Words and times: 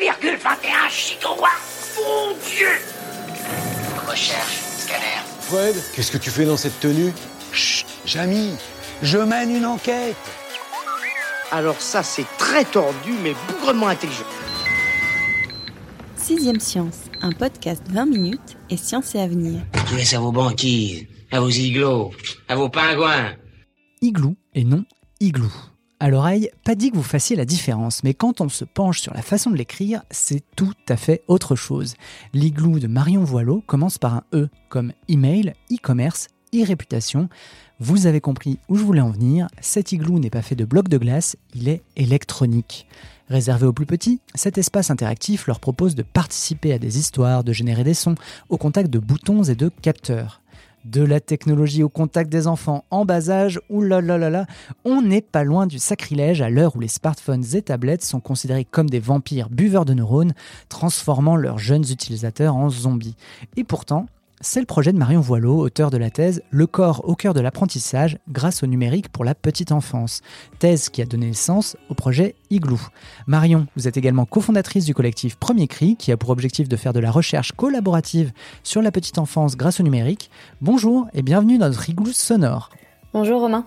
2,21 0.00 0.90
gigawatts 0.90 1.96
Mon 1.96 2.36
Dieu 2.46 2.68
Recherche, 4.08 4.58
scanner. 4.78 5.22
Fred, 5.40 5.74
qu'est-ce 5.94 6.12
que 6.12 6.18
tu 6.18 6.30
fais 6.30 6.44
dans 6.44 6.56
cette 6.56 6.78
tenue? 6.80 7.12
Chut, 7.52 7.86
Jamy, 8.04 8.54
je 9.02 9.18
mène 9.18 9.54
une 9.54 9.64
enquête. 9.66 10.16
Alors 11.50 11.80
ça, 11.80 12.02
c'est 12.02 12.26
très 12.38 12.64
tordu, 12.64 13.12
mais 13.22 13.34
bougrement 13.48 13.88
intelligent. 13.88 14.24
Sixième 16.16 16.60
Science, 16.60 17.04
un 17.22 17.32
podcast 17.32 17.82
20 17.88 18.06
minutes 18.06 18.56
et 18.68 18.76
science 18.76 19.14
et 19.14 19.20
avenir. 19.20 19.60
Je 19.90 19.96
laisse 19.96 20.12
à 20.14 20.18
vos 20.20 20.32
banquises, 20.32 21.06
à 21.30 21.40
vos 21.40 21.48
igloos, 21.50 22.12
à 22.48 22.56
vos 22.56 22.68
pingouins. 22.68 23.32
Igloo 24.02 24.34
et 24.54 24.64
non 24.64 24.84
igloo. 25.20 25.50
À 25.98 26.10
l'oreille, 26.10 26.50
pas 26.62 26.74
dit 26.74 26.90
que 26.90 26.96
vous 26.96 27.02
fassiez 27.02 27.36
la 27.36 27.46
différence, 27.46 28.04
mais 28.04 28.12
quand 28.12 28.42
on 28.42 28.50
se 28.50 28.66
penche 28.66 29.00
sur 29.00 29.14
la 29.14 29.22
façon 29.22 29.50
de 29.50 29.56
l'écrire, 29.56 30.02
c'est 30.10 30.42
tout 30.54 30.74
à 30.90 30.96
fait 30.98 31.22
autre 31.26 31.56
chose. 31.56 31.94
L'igloo 32.34 32.78
de 32.78 32.86
Marion 32.86 33.24
Voileau 33.24 33.62
commence 33.66 33.96
par 33.96 34.12
un 34.12 34.22
E, 34.34 34.50
comme 34.68 34.92
email, 35.08 35.54
e-commerce, 35.72 36.28
e-réputation. 36.54 37.30
Vous 37.80 38.06
avez 38.06 38.20
compris 38.20 38.58
où 38.68 38.76
je 38.76 38.84
voulais 38.84 39.00
en 39.00 39.10
venir, 39.10 39.48
cet 39.62 39.92
igloo 39.92 40.18
n'est 40.18 40.28
pas 40.28 40.42
fait 40.42 40.54
de 40.54 40.66
blocs 40.66 40.90
de 40.90 40.98
glace, 40.98 41.36
il 41.54 41.66
est 41.66 41.82
électronique. 41.96 42.86
Réservé 43.30 43.66
aux 43.66 43.72
plus 43.72 43.86
petits, 43.86 44.20
cet 44.34 44.58
espace 44.58 44.90
interactif 44.90 45.46
leur 45.46 45.60
propose 45.60 45.94
de 45.94 46.02
participer 46.02 46.74
à 46.74 46.78
des 46.78 46.98
histoires, 46.98 47.42
de 47.42 47.54
générer 47.54 47.84
des 47.84 47.94
sons, 47.94 48.16
au 48.50 48.58
contact 48.58 48.90
de 48.90 48.98
boutons 48.98 49.44
et 49.44 49.54
de 49.54 49.70
capteurs. 49.80 50.42
De 50.86 51.02
la 51.02 51.18
technologie 51.18 51.82
au 51.82 51.88
contact 51.88 52.30
des 52.30 52.46
enfants 52.46 52.84
en 52.90 53.04
bas 53.04 53.28
âge, 53.28 53.60
oulalalala, 53.70 54.46
on 54.84 55.02
n'est 55.02 55.20
pas 55.20 55.42
loin 55.42 55.66
du 55.66 55.80
sacrilège 55.80 56.42
à 56.42 56.48
l'heure 56.48 56.76
où 56.76 56.80
les 56.80 56.86
smartphones 56.86 57.44
et 57.54 57.62
tablettes 57.62 58.04
sont 58.04 58.20
considérés 58.20 58.64
comme 58.64 58.88
des 58.88 59.00
vampires 59.00 59.50
buveurs 59.50 59.84
de 59.84 59.94
neurones, 59.94 60.32
transformant 60.68 61.34
leurs 61.34 61.58
jeunes 61.58 61.90
utilisateurs 61.90 62.54
en 62.54 62.70
zombies. 62.70 63.16
Et 63.56 63.64
pourtant, 63.64 64.06
c'est 64.40 64.60
le 64.60 64.66
projet 64.66 64.92
de 64.92 64.98
Marion 64.98 65.20
Voileau, 65.20 65.58
auteur 65.58 65.90
de 65.90 65.96
la 65.96 66.10
thèse 66.10 66.42
Le 66.50 66.66
corps 66.66 67.08
au 67.08 67.14
cœur 67.14 67.32
de 67.32 67.40
l'apprentissage 67.40 68.18
grâce 68.28 68.62
au 68.62 68.66
numérique 68.66 69.08
pour 69.08 69.24
la 69.24 69.34
petite 69.34 69.72
enfance, 69.72 70.20
thèse 70.58 70.90
qui 70.90 71.00
a 71.00 71.06
donné 71.06 71.26
naissance 71.26 71.76
au 71.88 71.94
projet 71.94 72.34
Igloo. 72.50 72.80
Marion, 73.26 73.66
vous 73.76 73.88
êtes 73.88 73.96
également 73.96 74.26
cofondatrice 74.26 74.84
du 74.84 74.94
collectif 74.94 75.36
Premier 75.36 75.68
Cri 75.68 75.96
qui 75.96 76.12
a 76.12 76.16
pour 76.16 76.30
objectif 76.30 76.68
de 76.68 76.76
faire 76.76 76.92
de 76.92 77.00
la 77.00 77.10
recherche 77.10 77.52
collaborative 77.52 78.32
sur 78.62 78.82
la 78.82 78.92
petite 78.92 79.18
enfance 79.18 79.56
grâce 79.56 79.80
au 79.80 79.82
numérique. 79.82 80.30
Bonjour 80.60 81.06
et 81.14 81.22
bienvenue 81.22 81.58
dans 81.58 81.68
notre 81.68 81.88
Igloo 81.88 82.12
sonore. 82.12 82.70
Bonjour 83.12 83.40
Romain. 83.40 83.66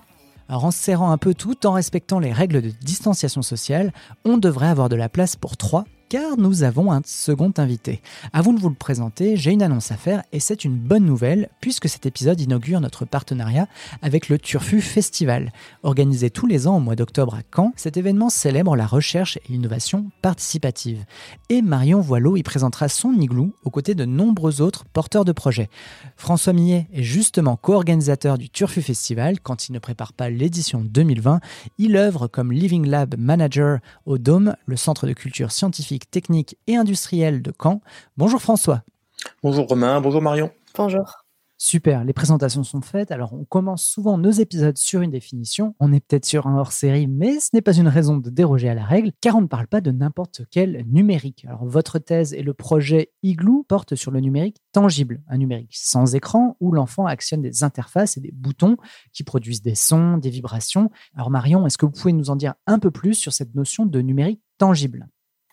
Alors 0.49 0.65
en 0.65 0.71
serrant 0.71 1.11
un 1.11 1.17
peu 1.17 1.33
tout 1.33 1.65
en 1.65 1.73
respectant 1.73 2.19
les 2.19 2.31
règles 2.31 2.61
de 2.61 2.69
distanciation 2.69 3.41
sociale, 3.41 3.91
on 4.25 4.37
devrait 4.37 4.67
avoir 4.67 4.89
de 4.89 4.95
la 4.95 5.09
place 5.09 5.35
pour 5.35 5.57
trois 5.57 5.85
car 6.09 6.38
nous 6.38 6.63
avons 6.63 6.91
un 6.91 7.02
second 7.05 7.53
invité. 7.57 8.02
Avant 8.33 8.52
de 8.52 8.59
vous 8.59 8.69
le 8.69 8.75
présenter, 8.75 9.38
j'ai 9.38 9.52
une 9.52 9.61
annonce 9.61 9.91
à 9.91 9.95
faire 9.95 10.23
et 10.31 10.39
c'est 10.39 10.65
une 10.65 10.75
bonne 10.75 11.05
nouvelle 11.05 11.49
puisque 11.61 11.87
cet 11.87 12.08
épisode 12.08 12.42
inaugure 12.42 12.81
notre 12.81 13.05
partenariat 13.05 13.67
avec 14.02 14.27
le 14.27 14.39
Turfu 14.39 14.81
Festival. 14.81 15.53
Organisé 15.83 16.31
tous 16.31 16.47
les 16.47 16.65
ans 16.65 16.77
au 16.77 16.80
mois 16.80 16.95
d'octobre 16.95 17.36
à 17.36 17.42
Caen, 17.55 17.73
cet 17.75 17.95
événement 17.95 18.30
célèbre 18.30 18.75
la 18.75 18.87
recherche 18.87 19.37
et 19.37 19.52
l'innovation 19.52 20.09
participative. 20.23 21.05
Et 21.49 21.61
Marion 21.61 22.02
Voileau 22.02 22.37
y 22.37 22.43
présentera 22.43 22.89
son 22.89 23.14
igloo 23.14 23.53
aux 23.64 23.70
côtés 23.70 23.93
de 23.93 24.05
nombreux 24.05 24.61
autres 24.61 24.86
porteurs 24.86 25.26
de 25.26 25.31
projets. 25.31 25.70
François 26.17 26.53
Millet 26.53 26.87
est 26.91 27.03
justement 27.03 27.55
co-organisateur 27.55 28.39
du 28.39 28.49
Turfu 28.49 28.81
Festival 28.81 29.39
quand 29.39 29.70
il 29.70 29.73
ne 29.73 29.80
prépare 29.80 30.14
pas 30.14 30.31
l'édition 30.31 30.81
2020. 30.83 31.39
Il 31.77 31.95
œuvre 31.95 32.27
comme 32.27 32.52
Living 32.52 32.87
Lab 32.87 33.15
Manager 33.15 33.77
au 34.08 34.17
Dôme, 34.17 34.55
le 34.65 34.76
centre 34.76 35.05
de 35.05 35.14
culture 35.14 35.52
scientifique 35.52 35.98
technique 36.08 36.58
et 36.67 36.76
industrielle 36.76 37.42
de 37.42 37.52
Caen. 37.61 37.82
Bonjour 38.17 38.42
François. 38.42 38.83
Bonjour 39.43 39.67
Romain, 39.67 40.02
bonjour 40.02 40.21
Marion. 40.21 40.52
Bonjour. 40.76 41.26
Super, 41.61 42.05
les 42.05 42.14
présentations 42.14 42.64
sont 42.64 42.80
faites. 42.80 43.11
Alors, 43.11 43.33
on 43.33 43.43
commence 43.43 43.83
souvent 43.83 44.17
nos 44.17 44.32
épisodes 44.32 44.77
sur 44.77 45.02
une 45.02 45.11
définition. 45.11 45.76
On 45.82 45.92
est 45.92 45.99
peut-être 45.99 46.23
sur 46.23 46.48
un 46.48 46.58
hors-série, 46.58 47.05
mais 47.05 47.42
ce 47.42 47.49
n'est 47.52 47.61
pas 47.61 47.76
une 47.76 47.89
raison 47.89 48.15
de 48.15 48.30
déroger 48.30 48.70
à 48.70 48.73
la 48.73 48.86
règle, 48.86 49.11
car 49.20 49.36
on 49.36 49.42
ne 49.42 49.48
parle 49.48 49.67
pas 49.67 49.82
de 49.82 49.92
n'importe 49.92 50.43
quel 50.52 50.86
numérique. 50.88 51.43
Alors, 51.49 51.65
votre 51.65 51.99
thèse 51.99 52.33
et 52.33 52.43
le 52.43 52.54
projet 52.54 53.11
Igloo 53.23 53.65
portent 53.67 53.95
sur 53.95 54.09
le 54.09 54.21
numérique 54.21 54.55
tangible, 54.71 55.21
un 55.27 55.38
numérique 55.38 55.76
sans 55.76 56.15
écran 56.15 56.55
où 56.61 56.71
l'enfant 56.71 57.08
actionne 57.08 57.42
des 57.42 57.61
interfaces 57.65 58.15
et 58.15 58.21
des 58.21 58.32
boutons 58.32 58.77
qui 59.11 59.23
produisent 59.23 59.61
des 59.61 59.76
sons, 59.76 60.15
des 60.15 60.30
vibrations. 60.30 60.89
Alors, 61.14 61.30
Marion, 61.30 61.67
est-ce 61.67 61.77
que 61.77 61.86
vous 61.86 61.92
pouvez 61.92 62.14
nous 62.14 62.30
en 62.30 62.38
dire 62.38 62.54
un 62.67 62.80
peu 62.80 62.89
plus 62.89 63.15
sur 63.15 63.33
cette 63.33 63.54
notion 63.54 63.86
de 63.86 63.99
numérique 63.99 64.42
tangible? 64.59 65.09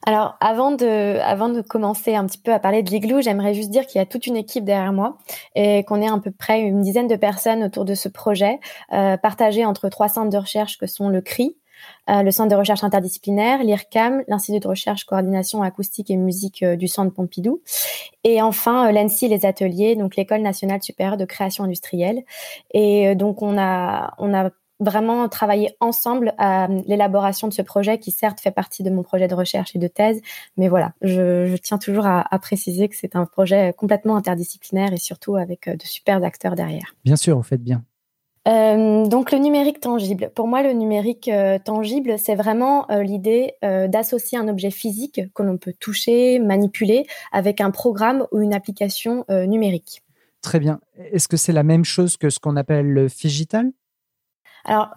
Alors, 0.06 0.36
avant 0.40 0.70
de, 0.70 1.18
avant 1.20 1.48
de 1.48 1.60
commencer 1.60 2.14
un 2.14 2.26
petit 2.26 2.38
peu 2.38 2.52
à 2.52 2.60
parler 2.60 2.84
de 2.84 2.90
l'igloo, 2.90 3.20
j'aimerais 3.20 3.54
juste 3.54 3.70
dire 3.70 3.86
qu'il 3.86 3.98
y 3.98 4.02
a 4.02 4.06
toute 4.06 4.28
une 4.28 4.36
équipe 4.36 4.64
derrière 4.64 4.92
moi 4.92 5.18
et 5.56 5.82
qu'on 5.82 6.00
est 6.00 6.08
à 6.08 6.16
peu 6.18 6.30
près 6.30 6.60
une 6.60 6.80
dizaine 6.80 7.08
de 7.08 7.16
personnes 7.16 7.64
autour 7.64 7.84
de 7.84 7.94
ce 7.94 8.08
projet, 8.08 8.60
euh, 8.92 9.16
partagé 9.16 9.64
entre 9.64 9.88
trois 9.88 10.08
centres 10.08 10.30
de 10.30 10.38
recherche 10.38 10.78
que 10.78 10.86
sont 10.86 11.08
le 11.08 11.20
CRI, 11.20 11.56
euh, 12.08 12.22
le 12.22 12.30
Centre 12.30 12.50
de 12.50 12.56
recherche 12.56 12.84
interdisciplinaire, 12.84 13.62
l'IRCAM, 13.62 14.22
l'Institut 14.28 14.60
de 14.60 14.68
recherche 14.68 15.04
coordination 15.04 15.62
acoustique 15.62 16.10
et 16.10 16.16
musique 16.16 16.62
euh, 16.62 16.76
du 16.76 16.88
Centre 16.88 17.12
Pompidou, 17.12 17.60
et 18.24 18.40
enfin 18.42 18.88
euh, 18.88 18.92
l'ENSI, 18.92 19.28
les 19.28 19.44
ateliers, 19.46 19.96
donc 19.96 20.16
l'École 20.16 20.42
nationale 20.42 20.82
supérieure 20.82 21.16
de 21.16 21.24
création 21.24 21.64
industrielle. 21.64 22.24
Et 22.72 23.08
euh, 23.08 23.14
donc 23.14 23.42
on 23.42 23.58
a, 23.58 24.14
on 24.18 24.34
a 24.34 24.50
vraiment 24.80 25.28
travailler 25.28 25.76
ensemble 25.80 26.34
à 26.38 26.68
l'élaboration 26.86 27.48
de 27.48 27.52
ce 27.52 27.62
projet 27.62 27.98
qui 27.98 28.10
certes 28.10 28.40
fait 28.40 28.50
partie 28.50 28.82
de 28.82 28.90
mon 28.90 29.02
projet 29.02 29.28
de 29.28 29.34
recherche 29.34 29.74
et 29.74 29.78
de 29.78 29.88
thèse, 29.88 30.20
mais 30.56 30.68
voilà, 30.68 30.92
je, 31.02 31.46
je 31.46 31.56
tiens 31.56 31.78
toujours 31.78 32.06
à, 32.06 32.26
à 32.34 32.38
préciser 32.38 32.88
que 32.88 32.96
c'est 32.96 33.16
un 33.16 33.26
projet 33.26 33.72
complètement 33.76 34.16
interdisciplinaire 34.16 34.92
et 34.92 34.98
surtout 34.98 35.36
avec 35.36 35.68
de 35.68 35.84
super 35.84 36.22
acteurs 36.22 36.54
derrière. 36.54 36.94
Bien 37.04 37.16
sûr, 37.16 37.36
vous 37.36 37.42
faites 37.42 37.62
bien. 37.62 37.82
Euh, 38.46 39.06
donc 39.06 39.32
le 39.32 39.38
numérique 39.38 39.80
tangible. 39.80 40.30
Pour 40.34 40.46
moi, 40.46 40.62
le 40.62 40.72
numérique 40.72 41.28
euh, 41.28 41.58
tangible, 41.58 42.16
c'est 42.18 42.36
vraiment 42.36 42.88
euh, 42.90 43.02
l'idée 43.02 43.54
d'associer 43.62 44.38
un 44.38 44.48
objet 44.48 44.70
physique 44.70 45.20
que 45.34 45.42
l'on 45.42 45.58
peut 45.58 45.74
toucher, 45.78 46.38
manipuler, 46.38 47.06
avec 47.32 47.60
un 47.60 47.70
programme 47.70 48.26
ou 48.32 48.40
une 48.40 48.54
application 48.54 49.24
numérique. 49.28 50.02
Très 50.42 50.60
bien. 50.60 50.80
Est-ce 51.12 51.26
que 51.28 51.36
c'est 51.36 51.52
la 51.52 51.62
même 51.62 51.84
chose 51.84 52.16
que 52.16 52.30
ce 52.30 52.38
qu'on 52.38 52.56
appelle 52.56 52.86
le 52.86 53.08
figital 53.08 53.72
alors, 54.66 54.88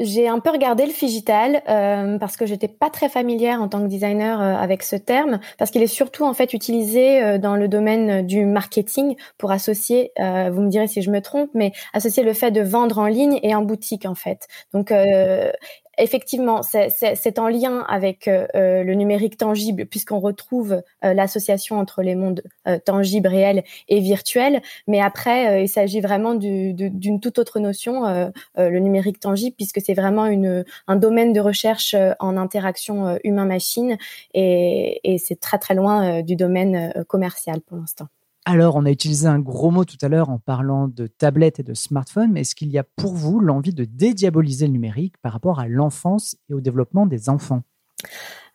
j'ai 0.00 0.26
un 0.26 0.40
peu 0.40 0.50
regardé 0.50 0.84
le 0.84 0.90
figital 0.92 1.62
euh, 1.68 2.18
parce 2.18 2.36
que 2.36 2.44
j'étais 2.46 2.66
pas 2.66 2.90
très 2.90 3.08
familière 3.08 3.62
en 3.62 3.68
tant 3.68 3.80
que 3.82 3.86
designer 3.86 4.40
euh, 4.40 4.54
avec 4.56 4.82
ce 4.82 4.96
terme 4.96 5.38
parce 5.58 5.70
qu'il 5.70 5.82
est 5.82 5.86
surtout 5.86 6.24
en 6.24 6.34
fait 6.34 6.54
utilisé 6.54 7.22
euh, 7.22 7.38
dans 7.38 7.56
le 7.56 7.68
domaine 7.68 8.26
du 8.26 8.44
marketing 8.44 9.16
pour 9.38 9.52
associer 9.52 10.10
euh, 10.18 10.50
vous 10.50 10.62
me 10.62 10.70
direz 10.70 10.88
si 10.88 11.02
je 11.02 11.10
me 11.10 11.20
trompe 11.20 11.50
mais 11.54 11.72
associer 11.92 12.24
le 12.24 12.32
fait 12.32 12.50
de 12.50 12.62
vendre 12.62 12.98
en 12.98 13.06
ligne 13.06 13.38
et 13.42 13.54
en 13.54 13.62
boutique 13.62 14.06
en 14.06 14.14
fait. 14.14 14.48
Donc 14.72 14.90
euh, 14.90 15.52
effectivement, 15.98 16.62
c'est 16.62 17.38
en 17.38 17.48
lien 17.48 17.84
avec 17.88 18.28
euh, 18.28 18.46
le 18.82 18.94
numérique 18.94 19.36
tangible, 19.36 19.86
puisqu'on 19.86 20.20
retrouve 20.20 20.82
euh, 21.04 21.14
l'association 21.14 21.78
entre 21.78 22.02
les 22.02 22.14
mondes 22.14 22.42
euh, 22.66 22.78
tangibles, 22.78 23.28
réels 23.28 23.62
et 23.88 24.00
virtuels. 24.00 24.62
Mais 24.86 25.00
après, 25.00 25.64
il 25.64 25.68
s'agit 25.68 26.00
vraiment 26.00 26.34
d'une 26.34 27.20
toute 27.20 27.38
autre 27.38 27.60
notion, 27.60 28.32
le 28.56 28.78
numérique 28.78 29.20
tangible, 29.20 29.54
puisque 29.56 29.80
c'est 29.80 29.94
vraiment 29.94 30.26
une, 30.26 30.64
un 30.86 30.96
domaine 30.96 31.32
de 31.32 31.40
recherche 31.40 31.94
en 32.18 32.36
interaction 32.36 33.18
humain-machine, 33.24 33.96
et, 34.34 35.00
et 35.04 35.18
c'est 35.18 35.40
très 35.40 35.58
très 35.58 35.74
loin 35.74 36.22
du 36.22 36.36
domaine 36.36 37.04
commercial 37.08 37.60
pour 37.60 37.76
l'instant. 37.76 38.08
Alors, 38.44 38.74
on 38.74 38.84
a 38.84 38.90
utilisé 38.90 39.28
un 39.28 39.38
gros 39.38 39.70
mot 39.70 39.84
tout 39.84 39.98
à 40.02 40.08
l'heure 40.08 40.28
en 40.28 40.38
parlant 40.38 40.88
de 40.88 41.06
tablettes 41.06 41.60
et 41.60 41.62
de 41.62 41.74
smartphones, 41.74 42.32
mais 42.32 42.40
est-ce 42.40 42.56
qu'il 42.56 42.70
y 42.70 42.78
a 42.78 42.82
pour 42.82 43.14
vous 43.14 43.38
l'envie 43.38 43.72
de 43.72 43.84
dédiaboliser 43.84 44.66
le 44.66 44.72
numérique 44.72 45.14
par 45.22 45.32
rapport 45.32 45.60
à 45.60 45.68
l'enfance 45.68 46.36
et 46.48 46.54
au 46.54 46.60
développement 46.60 47.06
des 47.06 47.28
enfants? 47.28 47.62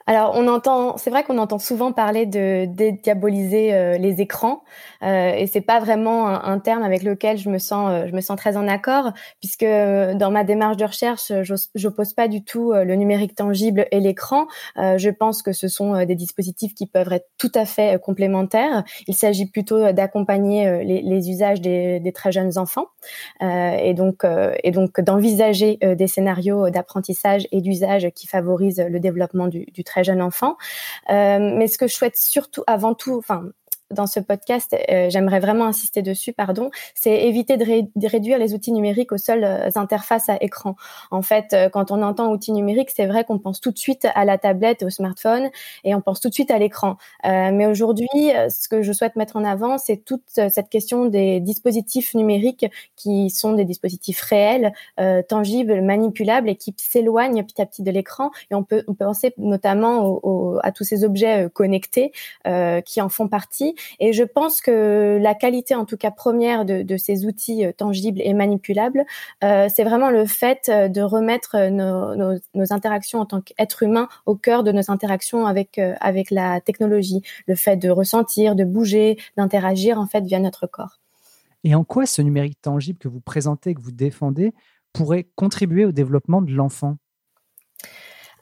Alors, 0.10 0.32
on 0.36 0.48
entend, 0.48 0.96
c'est 0.96 1.10
vrai 1.10 1.26
qu'on 1.26 1.38
entend 1.38 1.60
souvent 1.60 1.92
parler 1.92 2.26
de 2.26 2.64
dédiaboliser 2.66 3.74
euh, 3.74 3.98
les 3.98 4.22
écrans, 4.22 4.64
euh, 5.04 5.32
et 5.34 5.48
c'est 5.48 5.62
pas 5.62 5.80
vraiment 5.80 6.28
un, 6.28 6.60
terme 6.60 6.84
avec 6.84 7.04
lequel 7.04 7.38
je 7.38 7.50
me 7.50 7.58
sens, 7.58 7.90
euh, 7.92 8.08
je 8.08 8.16
me 8.16 8.22
sens 8.22 8.38
très 8.38 8.58
en 8.58 8.68
accord, 8.68 9.12
puisque 9.40 9.64
euh, 9.64 10.16
dans 10.16 10.32
ma 10.32 10.44
démarche 10.44 10.78
de 10.78 10.86
recherche, 10.86 11.32
je 11.44 11.54
n'oppose 11.84 12.14
pas 12.14 12.28
du 12.28 12.44
tout 12.44 12.74
le 12.74 12.96
numérique 12.96 13.36
tangible 13.36 13.86
et 13.92 14.00
l'écran. 14.00 14.48
je 14.76 15.10
pense 15.10 15.42
que 15.42 15.52
ce 15.52 15.68
sont 15.68 16.06
des 16.06 16.16
dispositifs 16.16 16.74
qui 16.74 16.88
peuvent 16.88 17.12
être 17.12 17.28
tout 17.38 17.52
à 17.54 17.66
fait 17.66 18.02
complémentaires. 18.02 18.84
Il 19.08 19.16
s'agit 19.16 19.46
plutôt 19.46 19.92
d'accompagner 19.92 20.84
les, 20.84 21.02
les, 21.02 21.30
usages 21.30 21.62
des, 21.62 22.00
des, 22.00 22.12
très 22.12 22.32
jeunes 22.32 22.58
enfants, 22.58 22.88
et 23.42 23.94
donc, 23.94 24.24
et 24.64 24.72
donc 24.72 25.02
d'envisager 25.02 25.78
des 25.82 26.08
scénarios 26.08 26.70
d'apprentissage 26.70 27.48
et 27.52 27.62
d'usage 27.62 28.10
qui 28.16 28.28
favorisent 28.28 28.86
le 28.88 29.00
développement 29.00 29.48
du, 29.48 29.66
du 29.66 29.84
très 29.98 30.04
jeune 30.04 30.22
enfant. 30.22 30.58
Euh, 31.10 31.40
mais 31.40 31.68
ce 31.68 31.80
que 31.80 31.88
je 31.88 31.96
souhaite 31.96 32.18
surtout, 32.18 32.64
avant 32.68 32.94
tout, 32.94 33.18
enfin 33.18 33.46
dans 33.92 34.08
ce 34.08 34.20
podcast, 34.20 34.76
euh, 34.90 35.10
j'aimerais 35.10 35.40
vraiment 35.40 35.66
insister 35.66 36.02
dessus, 36.02 36.34
pardon, 36.34 36.70
c'est 36.94 37.26
éviter 37.26 37.58
de, 37.58 38.08
réduire 38.08 38.38
les 38.38 38.54
outils 38.54 38.72
numériques 38.72 39.12
aux 39.12 39.18
seules 39.18 39.44
euh, 39.44 39.70
interfaces 39.76 40.30
à 40.30 40.38
écran. 40.42 40.76
En 41.12 41.22
fait, 41.22 41.54
euh, 41.54 41.70
quand 41.70 41.92
on 41.92 42.02
entend 42.02 42.32
outils 42.32 42.52
numériques, 42.52 42.92
c'est 42.92 43.06
vrai 43.06 43.24
qu'on 43.24 43.40
pense 43.40 43.62
tout 43.62 43.72
de 43.72 43.78
suite 43.78 44.08
à 44.14 44.26
la 44.26 44.38
tablette, 44.38 44.84
au 44.84 44.90
smartphone, 44.90 45.50
et 45.84 45.96
on 45.96 46.02
pense 46.02 46.20
tout 46.20 46.30
de 46.30 46.34
suite 46.34 46.52
à 46.52 46.58
l'écran. 46.58 46.98
mais 47.24 47.66
aujourd'hui, 47.66 48.08
ce 48.50 48.68
que 48.68 48.82
je 48.82 48.92
souhaite 48.92 49.16
mettre 49.16 49.36
en 49.36 49.44
avant, 49.44 49.78
c'est 49.78 49.98
toute 49.98 50.24
cette 50.28 50.70
question 50.70 51.06
des 51.06 51.40
dispositifs 51.40 52.14
numériques 52.14 52.66
qui 52.96 53.30
sont 53.30 53.54
des 53.54 53.66
dispositifs 53.66 54.22
réels, 54.22 54.74
tangibles, 55.28 55.82
manipulables 55.82 56.50
et 56.50 56.56
qui 56.56 56.74
s'éloignent 56.78 57.44
petit 57.44 57.62
à 57.62 57.66
petit 57.66 57.84
de 57.84 57.92
l'écran. 57.92 58.32
Et 58.52 58.56
on 58.56 58.64
peut, 58.64 58.84
on 58.88 58.94
peut 58.94 59.06
penser 59.06 59.34
notamment 59.38 60.20
à 60.64 60.72
tous 60.72 60.84
ces 60.84 61.04
objets 61.04 61.50
connectés 61.54 62.12
qui 62.86 63.02
en 63.02 63.10
font 63.10 63.28
partie 63.28 63.77
et 64.00 64.14
je 64.14 64.24
pense 64.24 64.62
que 64.62 65.18
la 65.22 65.34
qualité, 65.34 65.76
en 65.76 65.86
tout 65.86 65.98
cas 65.98 66.12
première, 66.12 66.66
de, 66.66 66.98
ces 66.98 67.26
outils 67.26 67.66
euh, 67.66 67.72
tangibles 67.72 68.22
et 68.22 68.34
manipulables, 68.34 69.06
euh, 69.44 69.68
c'est 69.74 69.84
vraiment 69.84 70.10
le 70.10 70.26
fait 70.26 70.70
euh, 70.70 70.88
de 70.88 71.02
remettre 71.02 71.70
nos, 71.70 72.74
interactions 72.74 73.20
en 73.20 73.26
tant 73.26 73.42
qu'être 73.42 73.84
humain 73.84 74.10
au 74.26 74.36
cœur 74.36 74.64
de 74.64 74.72
nos 74.72 74.92
interactions 74.92 75.46
avec 75.46 75.80
avec 76.02 76.32
la 76.32 76.60
technologie, 76.60 77.22
le 77.48 77.56
fait 77.56 77.78
de 77.78 77.90
ressentir, 77.90 78.56
de 78.56 78.64
bouger, 78.64 79.18
d'interagir 79.38 80.00
en 80.00 80.08
fait 80.08 80.22
via 80.22 80.40
notre 80.40 80.68
corps. 80.68 81.00
Et 81.64 81.76
en 81.76 81.84
quoi 81.84 82.06
ce 82.06 82.22
numérique 82.22 82.62
tangible 82.62 83.00
que 83.00 83.08
vous 83.08 83.22
présentez, 83.22 83.74
que 83.74 83.82
vous 83.82 83.92
défendez, 83.92 84.54
pourrait 84.92 85.28
contribuer 85.36 85.86
au 85.86 85.92
développement 85.92 86.42
de 86.42 86.52
l'enfant? 86.52 86.98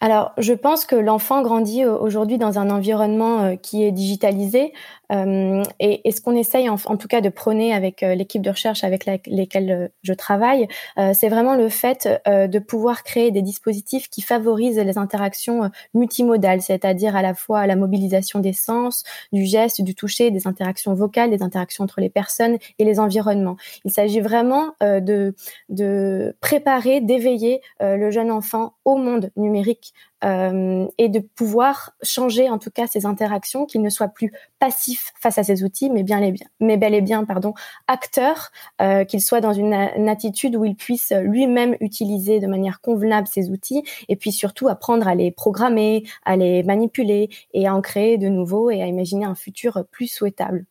Alors, 0.02 0.34
je 0.38 0.54
pense 0.54 0.86
que 0.86 0.96
l'enfant 0.96 1.42
grandit 1.42 1.86
aujourd'hui 1.86 2.38
dans 2.38 2.60
un 2.60 2.70
environnement 2.70 3.56
qui 3.58 3.84
est 3.84 3.92
digitalisé. 3.92 4.74
Euh, 5.12 5.64
et, 5.80 6.12
ce 6.12 6.22
qu'on 6.22 6.36
essaye, 6.36 6.70
en, 6.70 6.78
tout 6.78 7.08
cas, 7.08 7.22
de 7.22 7.30
prôner 7.30 7.74
avec 7.74 8.02
l'équipe 8.02 8.42
de 8.42 8.50
recherche 8.50 8.84
avec 8.84 9.06
lesquelles 9.28 9.92
je 10.02 10.14
travaille, 10.14 10.68
c'est 11.14 11.30
vraiment 11.30 11.56
le 11.56 11.70
fait 11.70 12.08
de 12.26 12.60
pouvoir 12.60 13.04
créer 13.04 13.32
des 13.32 13.42
dispositifs 13.42 14.10
qui 14.10 14.22
favorisent 14.22 14.80
les 14.80 14.98
interactions 14.98 15.70
multimodales, 15.94 16.62
c'est-à-dire 16.62 17.16
à 17.16 17.22
la 17.22 17.34
fois 17.34 17.68
la 17.68 17.76
mobilisation 17.76 18.40
des 18.40 18.54
sens, 18.54 19.04
du 19.34 19.46
geste, 19.46 19.82
du 19.82 19.96
toucher, 19.96 20.32
des 20.32 20.48
interactions 20.48 20.94
vocales, 20.94 21.30
des 21.30 21.44
interactions 21.44 21.84
entre 21.84 22.02
les 22.02 22.10
personnes 22.10 22.58
et 22.80 22.86
les 22.86 23.00
environnements. 23.00 23.58
Il 23.84 23.92
s'agit 23.92 24.22
vraiment 24.22 24.74
de 24.82 26.36
préparer, 26.40 27.02
d'éveiller 27.02 27.62
le 27.82 28.10
jeune 28.12 28.32
enfant 28.32 28.74
au 28.86 28.98
monde 28.98 29.32
numérique 29.36 29.94
euh, 30.26 30.88
et 30.98 31.10
de 31.10 31.20
pouvoir 31.20 31.92
changer 32.02 32.50
en 32.50 32.58
tout 32.58 32.72
cas 32.72 32.88
ces 32.88 33.06
interactions, 33.06 33.66
qu'il 33.66 33.82
ne 33.82 33.90
soit 33.90 34.08
plus 34.08 34.34
passif 34.60 35.14
face 35.20 35.38
à 35.38 35.44
ces 35.44 35.64
outils, 35.64 35.90
mais 35.90 36.04
bien, 36.04 36.20
les, 36.20 36.34
mais 36.60 36.78
bel 36.78 36.94
et 36.94 37.02
bien 37.02 37.24
pardon, 37.26 37.54
acteur, 37.88 38.52
euh, 38.82 39.06
qu'il 39.06 39.22
soit 39.22 39.42
dans 39.42 39.54
une, 39.54 39.74
attitude 40.10 40.56
où 40.56 40.66
il 40.66 40.76
puisse 40.76 41.14
lui-même 41.24 41.76
utiliser 41.80 42.40
de 42.40 42.48
manière 42.48 42.82
convenable 42.82 43.28
ces 43.28 43.50
outils, 43.50 43.84
et 44.08 44.16
puis 44.16 44.32
surtout 44.32 44.68
apprendre 44.68 45.08
à 45.08 45.16
les 45.16 45.32
programmer, 45.32 46.04
à 46.26 46.36
les 46.36 46.64
manipuler 46.64 47.30
et 47.54 47.68
à 47.68 47.76
en 47.76 47.82
créer 47.82 48.18
de 48.18 48.28
nouveaux 48.28 48.70
et 48.70 48.82
à 48.82 48.88
imaginer 48.88 49.26
un 49.26 49.36
futur 49.36 49.86
plus 49.92 50.08
souhaitable. 50.08 50.66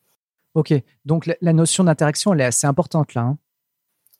Ok, 0.55 0.73
donc 1.05 1.29
la 1.41 1.53
notion 1.53 1.85
d'interaction, 1.85 2.33
elle 2.33 2.41
est 2.41 2.45
assez 2.45 2.67
importante 2.67 3.15
là. 3.15 3.23
Hein. 3.23 3.39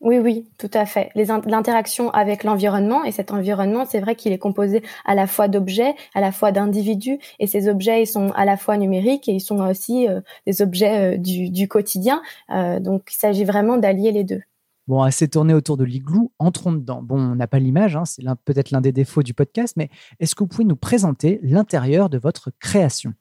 Oui, 0.05 0.19
oui, 0.19 0.47
tout 0.59 0.71
à 0.75 0.85
fait. 0.85 1.09
L'interaction 1.15 2.11
avec 2.11 2.45
l'environnement, 2.45 3.05
et 3.05 3.11
cet 3.11 3.33
environnement, 3.33 3.87
c'est 3.87 4.01
vrai 4.01 4.15
qu'il 4.15 4.33
est 4.33 4.39
composé 4.39 4.83
à 5.07 5.15
la 5.15 5.27
fois 5.27 5.49
d'objets, 5.49 5.95
à 6.15 6.21
la 6.21 6.31
fois 6.31 6.53
d'individus, 6.53 7.19
et 7.39 7.47
ces 7.47 7.71
objets, 7.71 8.03
ils 8.03 8.07
sont 8.07 8.31
à 8.33 8.45
la 8.45 8.59
fois 8.59 8.77
numériques 8.77 9.31
et 9.31 9.33
ils 9.33 9.41
sont 9.41 9.61
aussi 9.61 10.07
euh, 10.07 10.21
des 10.47 10.61
objets 10.61 11.15
euh, 11.15 11.17
du, 11.17 11.69
quotidien. 11.69 12.21
Euh, 12.51 12.81
donc, 12.81 13.09
il 13.13 13.17
s'agit 13.17 13.45
vraiment 13.45 13.79
d'allier 13.79 14.13
les 14.13 14.25
deux. 14.25 14.43
Bon, 14.89 15.01
assez 15.01 15.27
tourné 15.27 15.55
autour 15.55 15.79
de 15.79 15.85
l'igloo, 15.85 16.31
entrons 16.39 16.73
dedans. 16.73 17.03
Bon, 17.03 17.19
on 17.19 17.37
n'a 17.37 17.47
pas 17.47 17.59
l'image, 17.59 17.97
hein, 17.97 18.05
c'est 18.05 18.23
peut-être 18.45 18.73
l'un 18.73 18.83
des 18.83 18.93
défauts 18.93 19.23
du 19.23 19.33
podcast, 19.33 19.73
mais 19.79 19.89
est-ce 20.21 20.35
que 20.35 20.45
vous 20.45 20.49
pouvez 20.49 20.65
nous 20.65 20.77
présenter 20.77 21.41
l'intérieur 21.43 22.11
de 22.11 22.19
votre 22.19 22.51
création? 22.61 23.15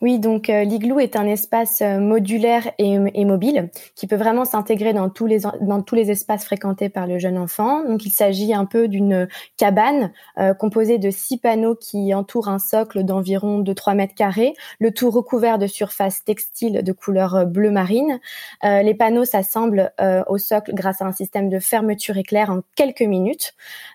Oui, 0.00 0.20
donc 0.20 0.48
euh, 0.48 0.62
l'igloo 0.62 1.00
est 1.00 1.16
un 1.16 1.26
espace 1.26 1.82
euh, 1.82 1.98
modulaire 1.98 2.70
et, 2.78 3.24
mobile 3.24 3.68
qui 3.96 4.06
peut 4.06 4.14
vraiment 4.14 4.44
s'intégrer 4.44 4.92
dans 4.92 5.10
tous 5.10 5.26
les 5.26 5.40
dans 5.60 5.82
tous 5.82 5.96
les 5.96 6.12
espaces 6.12 6.44
fréquentés 6.44 6.88
par 6.88 7.08
le 7.08 7.18
jeune 7.18 7.36
enfant. 7.36 7.82
Donc 7.84 8.06
il 8.06 8.12
s'agit 8.12 8.54
un 8.54 8.64
peu 8.64 8.86
d'une 8.86 9.26
cabane 9.56 10.12
euh, 10.38 10.54
composée 10.54 10.98
de 10.98 11.10
six 11.10 11.36
panneaux 11.36 11.74
qui 11.74 12.14
entourent 12.14 12.48
un 12.48 12.60
socle 12.60 13.02
d'environ 13.02 13.58
de 13.58 13.72
3 13.72 13.94
mètres 13.94 14.14
carrés, 14.14 14.54
le 14.78 14.92
tout 14.92 15.10
recouvert 15.10 15.58
de 15.58 15.66
surfaces 15.66 16.24
textiles 16.24 16.84
de 16.84 16.92
couleur 16.92 17.44
bleu 17.46 17.70
marine. 17.72 18.20
les 18.62 18.94
panneaux 18.94 19.24
s'assemblent 19.24 19.92
au 20.28 20.38
socle 20.38 20.74
grâce 20.74 21.02
à 21.02 21.06
un 21.06 21.12
système 21.12 21.48
de 21.48 21.58
fermeture 21.58 22.16
éclair 22.16 22.50
en 22.50 22.60
quelques 22.76 23.02
minutes. 23.02 23.54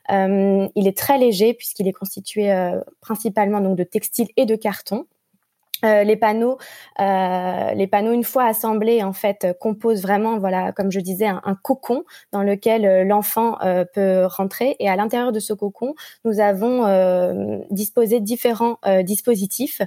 il 0.09 0.87
est 0.87 0.97
très 0.97 1.17
léger 1.17 1.53
puisqu'il 1.53 1.87
est 1.87 1.93
constitué 1.93 2.53
principalement 3.01 3.61
donc 3.61 3.77
de 3.77 3.83
textile 3.83 4.27
et 4.37 4.45
de 4.45 4.55
carton. 4.55 5.05
Euh, 5.83 6.03
les 6.03 6.15
panneaux, 6.15 6.57
euh, 6.99 7.73
les 7.73 7.87
panneaux 7.87 8.13
une 8.13 8.23
fois 8.23 8.45
assemblés 8.45 9.03
en 9.03 9.13
fait 9.13 9.47
composent 9.59 10.01
vraiment, 10.01 10.37
voilà, 10.37 10.71
comme 10.71 10.91
je 10.91 10.99
disais, 10.99 11.25
un, 11.27 11.41
cocon 11.61 12.03
dans 12.31 12.41
lequel 12.41 12.85
euh, 12.85 13.03
l'enfant 13.03 13.57
peut 13.93 14.25
rentrer. 14.25 14.75
Et 14.79 14.89
à 14.89 14.95
l'intérieur 14.95 15.31
de 15.31 15.39
ce 15.39 15.53
cocon, 15.53 15.93
nous 16.25 16.39
avons 16.39 16.83
disposé 17.69 18.19
différents 18.19 18.77
dispositifs 19.03 19.81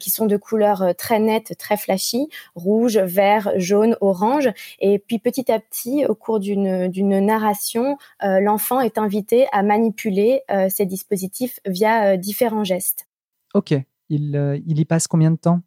qui 0.00 0.10
sont 0.10 0.26
de 0.26 0.36
couleurs 0.36 0.94
très 0.96 1.18
nettes, 1.18 1.56
très 1.58 1.76
flashy, 1.76 2.28
rouge, 2.54 2.98
vert, 2.98 3.52
jaune, 3.56 3.96
orange. 4.00 4.50
Et 4.80 4.98
puis 4.98 5.18
petit 5.18 5.50
à 5.50 5.58
petit, 5.58 6.04
au 6.06 6.14
cours 6.14 6.40
d'une 6.40 6.88
d'une 6.88 7.18
narration, 7.20 7.96
l'enfant 8.20 8.80
est 8.80 8.98
invité 8.98 9.46
à 9.52 9.62
manipuler 9.62 10.42
ces 10.68 10.86
dispositifs 10.86 11.60
via 11.66 12.16
différents 12.16 12.64
gestes. 12.64 13.06
Ok, 13.54 13.74
euh, 14.12 14.58
il, 14.66 14.78
y 14.78 14.84
passe 14.84 15.06
combien 15.06 15.30
de 15.30 15.36
temps? 15.36 15.60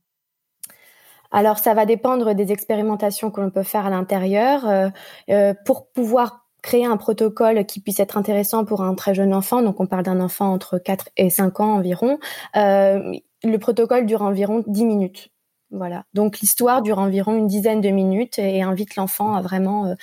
Alors, 1.32 1.58
ça 1.58 1.74
va 1.74 1.86
dépendre 1.86 2.34
des 2.34 2.52
expérimentations 2.52 3.32
que 3.32 3.42
l'on 3.42 3.50
peut 3.50 3.64
faire 3.64 3.86
à 3.86 3.90
l'intérieur. 3.90 4.68
Euh, 4.68 4.90
euh, 5.30 5.54
pour 5.66 5.88
pouvoir 5.92 6.46
créer 6.62 6.86
un 6.86 6.98
protocole 6.98 7.66
qui 7.66 7.80
puisse 7.80 8.00
être 8.00 8.18
intéressant 8.18 8.66
pour 8.66 8.82
un 8.82 8.96
très 8.96 9.14
jeune 9.14 9.34
enfant, 9.34 9.62
donc 9.62 9.80
on 9.80 9.86
parle 9.86 10.04
d'un 10.04 10.20
enfant 10.20 10.52
entre 10.52 10.80
4 10.80 11.10
et 11.16 11.30
5 11.30 11.60
ans 11.60 11.76
environ, 11.76 12.18
le 12.56 13.58
protocole 13.60 14.08
dure 14.08 14.24
environ 14.24 14.64
10 14.66 14.86
minutes. 14.86 15.30
Voilà. 15.70 16.06
Donc 16.16 16.40
l'histoire 16.40 16.82
dure 16.82 16.98
environ 16.98 17.36
une 17.36 17.46
dizaine 17.46 17.82
de 17.82 17.90
minutes 17.90 18.40
et 18.40 18.64
invite 18.64 18.96
l'enfant 18.96 19.36
à 19.36 19.44
vraiment 19.44 19.96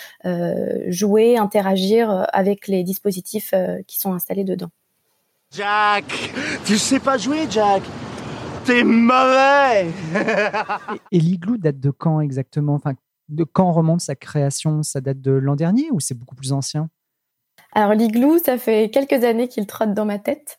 jouer, 0.87 1.37
interagir 1.37 2.28
avec 2.32 2.68
les 2.68 2.84
dispositifs 2.84 3.52
qui 3.88 3.99
sont 3.99 4.12
installés 4.12 4.44
dedans. 4.44 4.70
Jack, 5.50 6.04
tu 6.64 6.78
sais 6.78 6.99
pas 6.99 7.18
jouer, 7.18 7.46
Jack? 7.50 7.82
T'es 8.64 8.85
mauvais. 8.85 9.88
Et, 11.11 11.19
l'igloo 11.19 11.57
date 11.57 11.81
de 11.81 11.90
quand 11.90 12.21
exactement? 12.21 12.75
Enfin, 12.75 12.95
De 13.28 13.45
quand 13.45 13.73
remonte 13.73 14.00
sa 14.00 14.14
création? 14.14 14.83
Ça 14.83 15.00
date 15.00 15.21
de 15.21 15.33
l'an 15.33 15.57
dernier 15.57 15.90
ou 15.90 16.00
c'est 16.00 16.14
beaucoup 16.14 16.35
plus 16.35 16.52
ancien? 16.52 16.88
Alors 17.73 17.95
l'igloo, 17.95 18.38
ça 18.38 18.59
fait 18.59 18.90
quelques 18.90 19.25
années 19.25 19.49
qu'il 19.49 19.66
trotte 19.66 19.95
dans 19.95 20.04
ma 20.04 20.19
tête. 20.19 20.59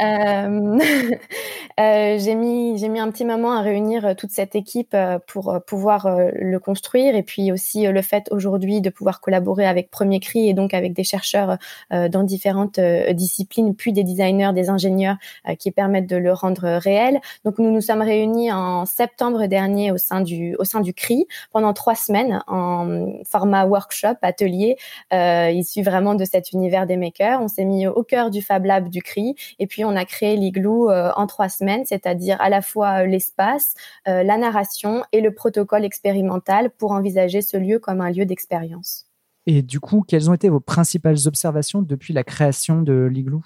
Euh, 0.00 0.78
euh, 1.80 2.18
j'ai 2.18 2.34
mis 2.34 2.78
j'ai 2.78 2.88
mis 2.88 2.98
un 2.98 3.10
petit 3.10 3.26
moment 3.26 3.52
à 3.52 3.60
réunir 3.60 4.06
euh, 4.06 4.14
toute 4.14 4.30
cette 4.30 4.54
équipe 4.54 4.96
pour 5.26 5.60
pouvoir 5.66 6.08
le 6.32 6.58
construire 6.58 7.14
et 7.14 7.22
puis 7.22 7.52
aussi 7.52 7.86
le 7.86 8.02
fait 8.02 8.28
aujourd'hui 8.30 8.80
de 8.80 8.88
pouvoir 8.88 9.20
collaborer 9.20 9.66
avec 9.66 9.90
Premier 9.90 10.18
Cri 10.20 10.48
et 10.48 10.54
donc 10.54 10.72
avec 10.72 10.92
des 10.94 11.04
chercheurs 11.04 11.58
dans 11.90 12.22
différentes 12.22 12.80
disciplines 12.80 13.74
puis 13.74 13.92
des 13.92 14.04
designers, 14.04 14.52
des 14.54 14.70
ingénieurs 14.70 15.16
qui 15.58 15.70
permettent 15.70 16.08
de 16.08 16.16
le 16.16 16.32
rendre 16.32 16.78
réel. 16.78 17.20
Donc 17.44 17.58
nous 17.58 17.70
nous 17.70 17.80
sommes 17.80 18.02
réunis 18.02 18.52
en 18.52 18.86
septembre 18.86 19.46
dernier 19.46 19.92
au 19.92 19.98
sein 19.98 20.20
du 20.20 20.54
au 20.58 20.64
sein 20.64 20.80
du 20.80 20.94
CRI 20.94 21.26
pendant 21.52 21.72
trois 21.72 21.94
semaines 21.94 22.42
en 22.46 23.12
format 23.24 23.66
workshop 23.66 24.16
atelier 24.22 24.76
issu 25.12 25.82
vraiment 25.82 26.14
de 26.14 26.24
cet 26.24 26.52
univers 26.52 26.86
des 26.86 26.96
makers. 26.96 27.40
On 27.42 27.48
s'est 27.48 27.64
mis 27.64 27.86
au 27.86 28.02
cœur 28.02 28.30
du 28.30 28.42
Fab 28.42 28.64
Lab 28.64 28.88
du 28.88 29.02
CRI 29.02 29.34
et 29.58 29.66
puis 29.66 29.81
puis 29.82 29.90
on 29.90 29.96
a 29.96 30.04
créé 30.04 30.36
l'igloo 30.36 30.90
en 30.92 31.26
trois 31.26 31.48
semaines, 31.48 31.84
c'est-à-dire 31.84 32.36
à 32.40 32.48
la 32.48 32.62
fois 32.62 33.04
l'espace, 33.04 33.74
la 34.06 34.38
narration 34.38 35.02
et 35.10 35.20
le 35.20 35.34
protocole 35.34 35.84
expérimental 35.84 36.70
pour 36.70 36.92
envisager 36.92 37.42
ce 37.42 37.56
lieu 37.56 37.80
comme 37.80 38.00
un 38.00 38.10
lieu 38.10 38.24
d'expérience. 38.24 39.06
Et 39.46 39.62
du 39.62 39.80
coup, 39.80 40.04
quelles 40.06 40.30
ont 40.30 40.34
été 40.34 40.48
vos 40.48 40.60
principales 40.60 41.26
observations 41.26 41.82
depuis 41.82 42.12
la 42.12 42.22
création 42.22 42.82
de 42.82 43.08
l'igloo? 43.12 43.42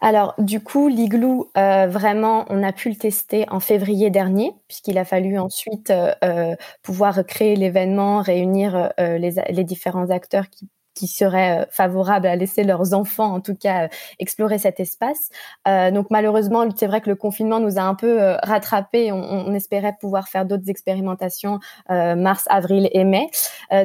Alors, 0.00 0.34
du 0.38 0.60
coup, 0.60 0.88
l'igloo, 0.88 1.50
euh, 1.56 1.86
vraiment, 1.86 2.44
on 2.48 2.62
a 2.62 2.72
pu 2.72 2.90
le 2.90 2.96
tester 2.96 3.46
en 3.50 3.60
février 3.60 4.10
dernier, 4.10 4.52
puisqu'il 4.66 4.98
a 4.98 5.04
fallu 5.04 5.38
ensuite 5.38 5.90
euh, 5.90 6.12
euh, 6.24 6.56
pouvoir 6.82 7.24
créer 7.24 7.56
l'événement, 7.56 8.20
réunir 8.20 8.92
les, 8.98 9.34
les, 9.48 9.64
différents 9.64 10.10
acteurs 10.10 10.48
qui 10.50 10.68
qui 10.98 11.06
seraient 11.06 11.60
euh, 11.60 11.64
favorables 11.70 12.26
à 12.26 12.34
laisser 12.34 12.64
leurs 12.64 12.92
enfants, 12.92 13.32
en 13.34 13.40
tout 13.40 13.54
cas, 13.54 13.84
euh, 13.84 13.88
explorer 14.18 14.58
cet 14.58 14.80
espace. 14.80 15.30
Euh, 15.68 15.92
donc 15.92 16.08
malheureusement, 16.10 16.64
c'est 16.74 16.88
vrai 16.88 17.00
que 17.00 17.08
le 17.08 17.14
confinement 17.14 17.60
nous 17.60 17.78
a 17.78 17.82
un 17.82 17.94
peu 17.94 18.18
rattrapé. 18.42 19.12
On, 19.12 19.54
espérait 19.54 19.96
pouvoir 19.98 20.28
faire 20.28 20.44
d'autres 20.44 20.68
expérimentations 20.68 21.58
mars, 21.88 22.44
avril 22.48 22.88
et 22.92 23.04
mai 23.04 23.30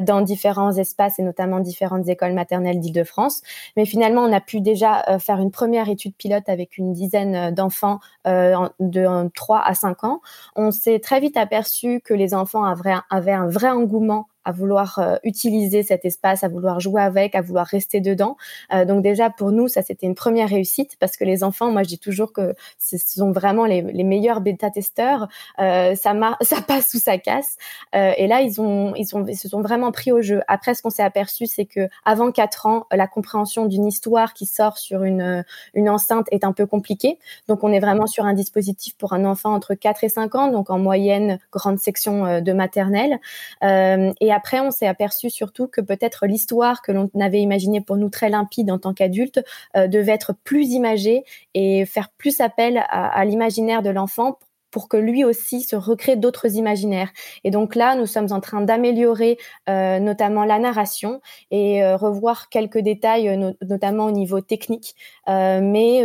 dans 0.02 0.20
différents 0.20 0.72
espaces 0.72 1.18
et 1.18 1.22
notamment 1.22 1.60
différentes 1.60 2.08
écoles 2.08 2.32
maternelles 2.32 2.78
d'Île-de-France. 2.80 3.42
Mais 3.76 3.86
finalement, 3.86 4.22
on 4.22 4.32
a 4.32 4.40
pu 4.40 4.60
déjà 4.60 5.18
faire 5.18 5.38
une 5.38 5.50
première 5.50 5.88
étude 5.88 6.14
pilote 6.14 6.48
avec 6.48 6.78
une 6.78 6.92
dizaine 6.92 7.52
d'enfants 7.54 7.98
de 8.26 9.28
3 9.34 9.62
à 9.64 9.74
5 9.74 10.04
ans. 10.04 10.20
On 10.54 10.70
s'est 10.70 11.00
très 11.00 11.20
vite 11.20 11.36
aperçu 11.36 12.00
que 12.00 12.14
les 12.14 12.34
enfants 12.34 12.64
avaient 12.64 13.32
un 13.32 13.48
vrai 13.48 13.70
engouement 13.70 14.28
à 14.44 14.52
vouloir 14.52 14.98
euh, 14.98 15.16
utiliser 15.24 15.82
cet 15.82 16.04
espace, 16.04 16.44
à 16.44 16.48
vouloir 16.48 16.80
jouer 16.80 17.02
avec, 17.02 17.34
à 17.34 17.40
vouloir 17.40 17.66
rester 17.66 18.00
dedans. 18.00 18.36
Euh, 18.72 18.84
donc 18.84 19.02
déjà 19.02 19.30
pour 19.30 19.52
nous, 19.52 19.68
ça 19.68 19.82
c'était 19.82 20.06
une 20.06 20.14
première 20.14 20.48
réussite 20.48 20.96
parce 20.98 21.16
que 21.16 21.24
les 21.24 21.42
enfants, 21.42 21.70
moi 21.70 21.82
je 21.82 21.88
dis 21.88 21.98
toujours 21.98 22.32
que 22.32 22.54
ce 22.78 22.98
sont 22.98 23.32
vraiment 23.32 23.66
les, 23.66 23.82
les 23.82 24.04
meilleurs 24.04 24.40
bêta-testeurs. 24.40 25.28
Euh, 25.60 25.94
ça, 25.94 26.14
ça 26.42 26.60
passe 26.62 26.94
ou 26.94 26.98
ça 26.98 27.18
casse. 27.18 27.56
Euh, 27.94 28.12
et 28.16 28.26
là 28.26 28.42
ils 28.42 28.60
ont, 28.60 28.94
ils, 28.96 29.16
ont, 29.16 29.26
ils 29.26 29.36
se 29.36 29.48
sont 29.48 29.62
vraiment 29.62 29.92
pris 29.92 30.12
au 30.12 30.22
jeu. 30.22 30.42
Après 30.48 30.74
ce 30.74 30.82
qu'on 30.82 30.90
s'est 30.90 31.02
aperçu, 31.02 31.46
c'est 31.46 31.64
que 31.64 31.88
avant 32.04 32.30
quatre 32.30 32.66
ans, 32.66 32.86
la 32.92 33.06
compréhension 33.06 33.66
d'une 33.66 33.86
histoire 33.86 34.34
qui 34.34 34.46
sort 34.46 34.78
sur 34.78 35.04
une, 35.04 35.44
une 35.74 35.88
enceinte 35.88 36.26
est 36.30 36.44
un 36.44 36.52
peu 36.52 36.66
compliquée. 36.66 37.18
Donc 37.48 37.64
on 37.64 37.72
est 37.72 37.80
vraiment 37.80 38.06
sur 38.06 38.24
un 38.24 38.34
dispositif 38.34 38.96
pour 38.96 39.12
un 39.12 39.24
enfant 39.24 39.54
entre 39.54 39.74
4 39.74 40.04
et 40.04 40.08
5 40.08 40.34
ans, 40.34 40.50
donc 40.50 40.70
en 40.70 40.78
moyenne 40.78 41.38
grande 41.52 41.78
section 41.78 42.26
euh, 42.26 42.40
de 42.40 42.52
maternelle. 42.52 43.18
et 43.62 44.32
après, 44.34 44.60
on 44.60 44.70
s'est 44.70 44.86
aperçu 44.86 45.30
surtout 45.30 45.68
que 45.68 45.80
peut-être 45.80 46.26
l'histoire 46.26 46.82
que 46.82 46.92
l'on 46.92 47.08
avait 47.20 47.40
imaginée 47.40 47.80
pour 47.80 47.96
nous 47.96 48.10
très 48.10 48.28
limpide 48.28 48.70
en 48.70 48.78
tant 48.78 48.92
qu'adulte 48.92 49.40
euh, 49.76 49.86
devait 49.86 50.12
être 50.12 50.34
plus 50.44 50.70
imagée 50.70 51.24
et 51.54 51.86
faire 51.86 52.10
plus 52.18 52.40
appel 52.40 52.84
à, 52.88 53.24
l'imaginaire 53.24 53.82
de 53.82 53.90
l'enfant 53.90 54.38
pour 54.70 54.88
que 54.88 54.96
lui 54.96 55.24
aussi 55.24 55.62
se 55.62 55.76
recrée 55.76 56.16
d'autres 56.16 56.56
imaginaires. 56.56 57.12
Et 57.44 57.52
donc 57.52 57.76
là, 57.76 57.94
nous 57.94 58.06
sommes 58.06 58.32
en 58.32 58.40
train 58.40 58.60
d'améliorer 58.60 59.38
euh, 59.68 60.00
notamment 60.00 60.44
la 60.44 60.58
narration 60.58 61.20
et 61.52 61.84
euh, 61.84 61.96
revoir 61.96 62.48
quelques 62.48 62.80
détails, 62.80 63.54
notamment 63.62 64.06
au 64.06 64.10
niveau 64.10 64.40
technique. 64.40 64.96
mais 65.28 66.00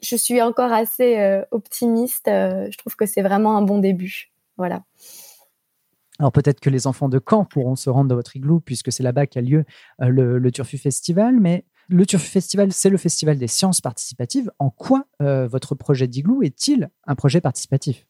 je 0.00 0.16
suis 0.16 0.40
encore 0.40 0.72
assez 0.72 1.42
optimiste. 1.50 2.28
je 2.28 2.76
trouve 2.78 2.96
que 2.96 3.04
c'est 3.04 3.22
vraiment 3.22 3.58
un 3.58 3.62
bon 3.62 3.78
début. 3.78 4.32
Voilà. 4.56 4.82
Alors 6.22 6.30
peut-être 6.30 6.60
que 6.60 6.70
les 6.70 6.86
enfants 6.86 7.08
de 7.08 7.20
Caen 7.28 7.44
pourront 7.44 7.74
se 7.74 7.90
rendre 7.90 8.08
dans 8.08 8.14
votre 8.14 8.36
igloo 8.36 8.60
puisque 8.60 8.92
c'est 8.92 9.02
là-bas 9.02 9.26
qu'a 9.26 9.40
lieu 9.40 9.64
euh, 10.02 10.06
le, 10.38 10.52
Turfu 10.52 10.78
Festival, 10.78 11.40
mais 11.40 11.64
le 11.88 12.06
Turfu 12.06 12.28
Festival, 12.28 12.72
c'est 12.72 12.90
le 12.90 12.96
festival 12.96 13.38
des 13.38 13.48
sciences 13.48 13.80
participatives. 13.80 14.48
En 14.60 14.70
quoi 14.70 15.06
euh, 15.20 15.48
votre 15.48 15.74
projet 15.74 16.06
d'igloo 16.06 16.42
est-il 16.42 16.90
un 17.08 17.16
projet 17.16 17.40
participatif? 17.40 18.06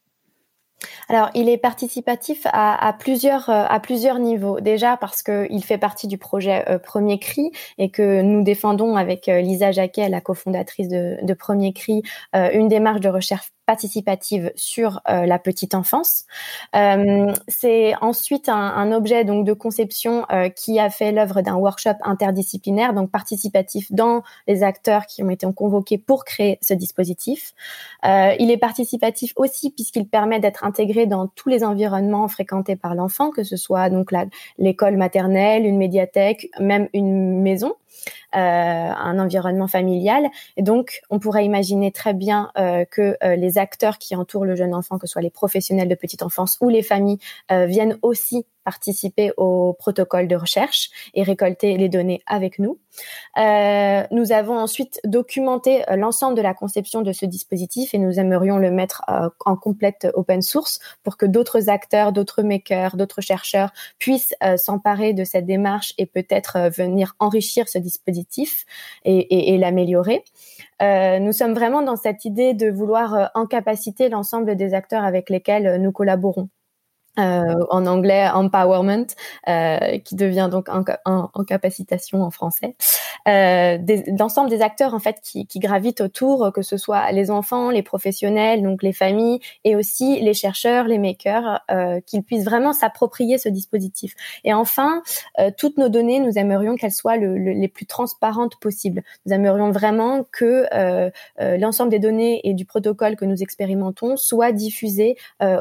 Alors, 1.09 1.31
il 1.33 1.49
est 1.49 1.57
participatif 1.57 2.45
à, 2.51 2.95
plusieurs 2.99 3.49
euh, 3.49 3.65
à 3.67 3.79
plusieurs 3.79 4.19
niveaux. 4.19 4.59
Déjà 4.59 4.95
parce 4.95 5.23
qu'il 5.23 5.63
fait 5.63 5.79
partie 5.79 6.07
du 6.07 6.19
projet 6.19 6.63
Premier 6.83 7.17
Cri 7.17 7.49
et 7.79 7.89
que 7.89 8.21
nous 8.21 8.43
défendons 8.43 8.95
avec 8.95 9.25
Lisa 9.25 9.71
Jacquet, 9.71 10.07
la 10.07 10.21
cofondatrice 10.21 10.87
de, 10.87 11.17
de 11.23 11.33
Premier 11.33 11.73
Cri, 11.73 12.03
une 12.33 12.67
démarche 12.67 12.99
de 12.99 13.09
recherche 13.09 13.52
participative 13.65 14.51
sur 14.55 15.01
euh, 15.09 15.25
la 15.25 15.39
petite 15.39 15.73
enfance. 15.73 16.25
Euh, 16.75 17.33
c'est 17.47 17.93
ensuite 18.01 18.49
un, 18.49 18.55
un, 18.55 18.91
objet 18.91 19.23
donc 19.23 19.45
de 19.45 19.53
conception 19.53 20.25
euh, 20.31 20.49
qui 20.49 20.79
a 20.79 20.89
fait 20.89 21.11
l'œuvre 21.11 21.41
d'un 21.41 21.55
workshop 21.55 21.95
interdisciplinaire, 22.01 22.93
donc 22.93 23.09
participatif 23.11 23.91
dans 23.91 24.23
les 24.47 24.63
acteurs 24.63 25.05
qui 25.05 25.23
ont 25.23 25.29
été 25.29 25.47
convoqués 25.53 25.97
pour 25.97 26.25
créer 26.25 26.59
ce 26.61 26.73
dispositif. 26.73 27.53
Euh, 28.05 28.33
il 28.39 28.51
est 28.51 28.57
participatif 28.57 29.33
aussi 29.35 29.71
puisqu'il 29.71 30.07
permet 30.07 30.39
d'être 30.39 30.63
intégré 30.63 31.05
dans 31.05 31.27
tous 31.27 31.49
les 31.49 31.63
environnements 31.63 32.27
fréquentés 32.27 32.75
par 32.75 32.95
l'enfant, 32.95 33.31
que 33.31 33.43
ce 33.43 33.55
soit 33.55 33.89
donc 33.89 34.09
l'école 34.57 34.97
maternelle, 34.97 35.65
une 35.65 35.77
médiathèque, 35.77 36.49
même 36.59 36.89
une 36.93 37.41
maison. 37.41 37.75
Euh, 38.35 38.39
un 38.39 39.19
environnement 39.19 39.67
familial. 39.67 40.27
Et 40.57 40.63
donc, 40.63 41.01
on 41.11 41.19
pourrait 41.19 41.45
imaginer 41.45 41.91
très 41.91 42.13
bien 42.13 42.51
euh, 42.57 42.83
que 42.83 43.15
euh, 43.23 43.35
les 43.35 43.59
acteurs 43.59 43.99
qui 43.99 44.15
entourent 44.15 44.45
le 44.45 44.55
jeune 44.55 44.73
enfant, 44.73 44.97
que 44.97 45.05
ce 45.05 45.13
soit 45.13 45.21
les 45.21 45.29
professionnels 45.29 45.87
de 45.87 45.95
petite 45.95 46.23
enfance 46.23 46.57
ou 46.59 46.69
les 46.69 46.81
familles, 46.81 47.19
viennent 47.49 47.97
aussi 48.01 48.45
participer 48.63 49.31
au 49.37 49.73
protocole 49.73 50.27
de 50.27 50.35
recherche 50.35 50.89
et 51.13 51.23
récolter 51.23 51.77
les 51.77 51.89
données 51.89 52.21
avec 52.25 52.59
nous. 52.59 52.79
Euh, 53.37 54.03
nous 54.11 54.31
avons 54.31 54.57
ensuite 54.57 54.99
documenté 55.03 55.89
euh, 55.89 55.95
l'ensemble 55.95 56.37
de 56.37 56.41
la 56.41 56.53
conception 56.53 57.01
de 57.01 57.11
ce 57.11 57.25
dispositif 57.25 57.93
et 57.93 57.97
nous 57.97 58.19
aimerions 58.19 58.57
le 58.57 58.71
mettre 58.71 59.03
euh, 59.09 59.29
en 59.45 59.55
complète 59.55 60.07
open 60.13 60.41
source 60.41 60.79
pour 61.03 61.17
que 61.17 61.25
d'autres 61.25 61.69
acteurs, 61.69 62.11
d'autres 62.11 62.43
makers, 62.43 62.95
d'autres 62.95 63.21
chercheurs 63.21 63.71
puissent 63.97 64.35
s'emparer 64.57 65.13
de 65.13 65.23
cette 65.23 65.45
démarche 65.45 65.93
et 65.97 66.05
peut-être 66.05 66.69
venir 66.75 67.15
enrichir 67.19 67.67
ce 67.67 67.77
dispositif 67.77 68.65
et, 69.05 69.57
l'améliorer. 69.57 70.23
nous 70.81 71.31
sommes 71.31 71.53
vraiment 71.53 71.81
dans 71.81 71.95
cette 71.95 72.25
idée 72.25 72.53
de 72.53 72.69
vouloir 72.69 73.31
incapaciter 73.35 74.09
l'ensemble 74.09 74.55
des 74.55 74.73
acteurs 74.73 75.03
avec 75.03 75.29
lesquels 75.29 75.81
nous 75.81 75.91
collaborons. 75.91 76.49
Euh, 77.19 77.53
en 77.69 77.85
anglais 77.85 78.27
empowerment, 78.27 79.05
euh, 79.47 79.99
qui 79.99 80.15
devient 80.15 80.49
donc 80.51 80.67
en, 80.67 80.83
en, 81.05 81.43
capacitation 81.43 82.23
en 82.23 82.31
français. 82.31 82.75
Euh, 83.27 83.77
L'ensemble 84.19 84.49
des 84.49 84.61
acteurs 84.61 84.93
en 84.93 84.99
fait 84.99 85.19
qui, 85.21 85.45
qui, 85.45 85.59
gravitent 85.59 86.01
autour, 86.01 86.51
que 86.53 86.61
ce 86.61 86.77
soit 86.77 87.11
les 87.11 87.31
enfants, 87.31 87.69
les 87.69 87.83
professionnels, 87.83 88.61
donc 88.61 88.83
les 88.83 88.93
familles, 88.93 89.39
et 89.63 89.75
aussi 89.75 90.19
les 90.21 90.33
chercheurs, 90.33 90.85
les 90.85 90.97
makers, 90.97 91.61
euh, 91.71 91.99
qu'ils 92.05 92.23
puissent 92.23 92.45
vraiment 92.45 92.73
s'approprier 92.73 93.37
ce 93.37 93.49
dispositif. 93.49 94.13
Et 94.43 94.53
enfin, 94.53 95.01
euh, 95.39 95.51
toutes 95.57 95.77
nos 95.77 95.89
données, 95.89 96.19
nous 96.19 96.37
aimerions 96.37 96.75
qu'elles 96.75 96.91
soient 96.91 97.17
le, 97.17 97.35
les 97.35 97.67
plus 97.67 97.85
transparentes 97.85 98.57
possibles. 98.57 99.03
Nous 99.25 99.33
aimerions 99.33 99.71
vraiment 99.71 100.25
que 100.31 100.67
euh, 100.73 101.09
l'ensemble 101.57 101.91
des 101.91 101.99
données 101.99 102.41
et 102.43 102.53
du 102.53 102.65
protocole 102.65 103.15
que 103.15 103.25
nous 103.25 103.41
expérimentons 103.41 104.17
soient 104.17 104.51
diffusés 104.51 105.15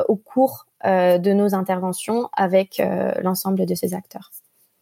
au 0.09 0.17
cours 0.17 0.67
euh, 0.85 1.19
de 1.19 1.33
nos 1.33 1.55
interventions 1.55 2.29
avec 2.33 2.81
euh, 2.81 3.13
l'ensemble 3.23 3.67
de 3.67 3.75
ces 3.77 3.95
acteurs. 3.95 4.33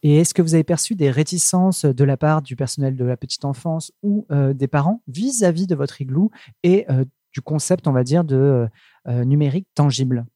Et 0.03 0.17
est-ce 0.17 0.33
que 0.33 0.43
vous 0.43 0.55
avez 0.55 0.65
perçu 0.65 0.95
des 0.95 1.11
réticences 1.11 1.85
de 1.85 2.05
la 2.05 2.17
part 2.17 2.43
du 2.43 2.57
personnel 2.57 2.97
de 2.97 3.05
la 3.05 3.17
petite 3.17 3.45
enfance 3.45 3.93
ou 4.03 4.27
euh, 4.31 4.55
des 4.55 4.69
parents 4.69 5.03
vis-à-vis 5.09 5.67
de 5.67 5.75
votre 5.75 6.01
igloo 6.01 6.31
et 6.63 6.87
du 7.33 7.41
concept, 7.43 7.87
on 7.87 7.93
va 7.93 8.03
dire, 8.03 8.25
de 8.25 8.69
numérique 9.07 9.69
tangible? 9.75 10.27